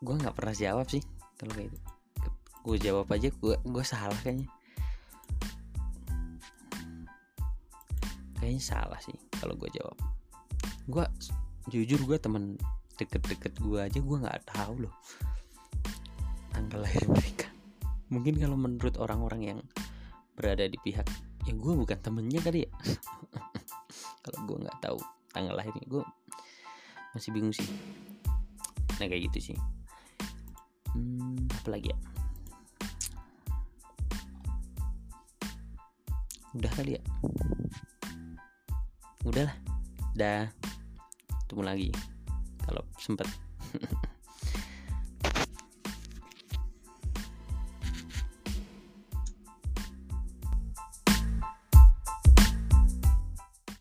Gue 0.00 0.14
nggak 0.16 0.32
pernah 0.32 0.56
jawab 0.56 0.88
sih 0.88 1.04
kalau 1.36 1.52
kayak 1.52 1.72
itu 1.72 1.78
gue 2.66 2.82
jawab 2.82 3.06
aja 3.14 3.30
gue 3.30 3.54
gue 3.54 3.84
salah 3.86 4.18
kayaknya. 4.26 4.50
Kayaknya 8.42 8.62
salah 8.62 8.98
sih 8.98 9.14
kalau 9.38 9.54
gue 9.54 9.70
jawab. 9.70 9.94
Gue 10.90 11.06
jujur 11.70 12.02
gue 12.02 12.18
temen 12.18 12.58
deket-deket 12.98 13.54
gue 13.62 13.78
aja 13.78 13.98
gue 14.02 14.16
nggak 14.18 14.42
tahu 14.50 14.88
loh 14.88 14.94
tanggal 16.50 16.82
lahir 16.82 17.06
mereka. 17.06 17.46
Mungkin 18.10 18.34
kalau 18.42 18.58
menurut 18.58 18.98
orang-orang 18.98 19.42
yang 19.54 19.60
berada 20.34 20.66
di 20.66 20.78
pihak 20.82 21.06
ya 21.46 21.54
gue 21.54 21.72
bukan 21.78 21.98
temennya 22.02 22.42
kali 22.42 22.66
ya. 22.66 22.70
Kalau 24.26 24.42
gue 24.42 24.58
nggak 24.66 24.78
tahu 24.82 24.98
tanggal 25.30 25.54
lahirnya 25.54 25.86
gue 25.86 26.02
masih 27.14 27.30
bingung 27.30 27.54
sih. 27.54 27.68
Nah 28.98 29.06
kayak 29.06 29.30
gitu 29.30 29.54
sih. 29.54 29.58
Hmm, 30.90 31.46
apa 31.62 31.76
lagi 31.76 31.94
ya 31.94 32.15
udah 36.56 36.72
kali 36.72 36.96
ya? 36.96 37.02
Udahlah. 39.28 39.56
Dah. 40.16 40.48
Ketemu 41.44 41.62
lagi. 41.62 41.90
Kalau 42.64 42.82
sempet 42.98 43.28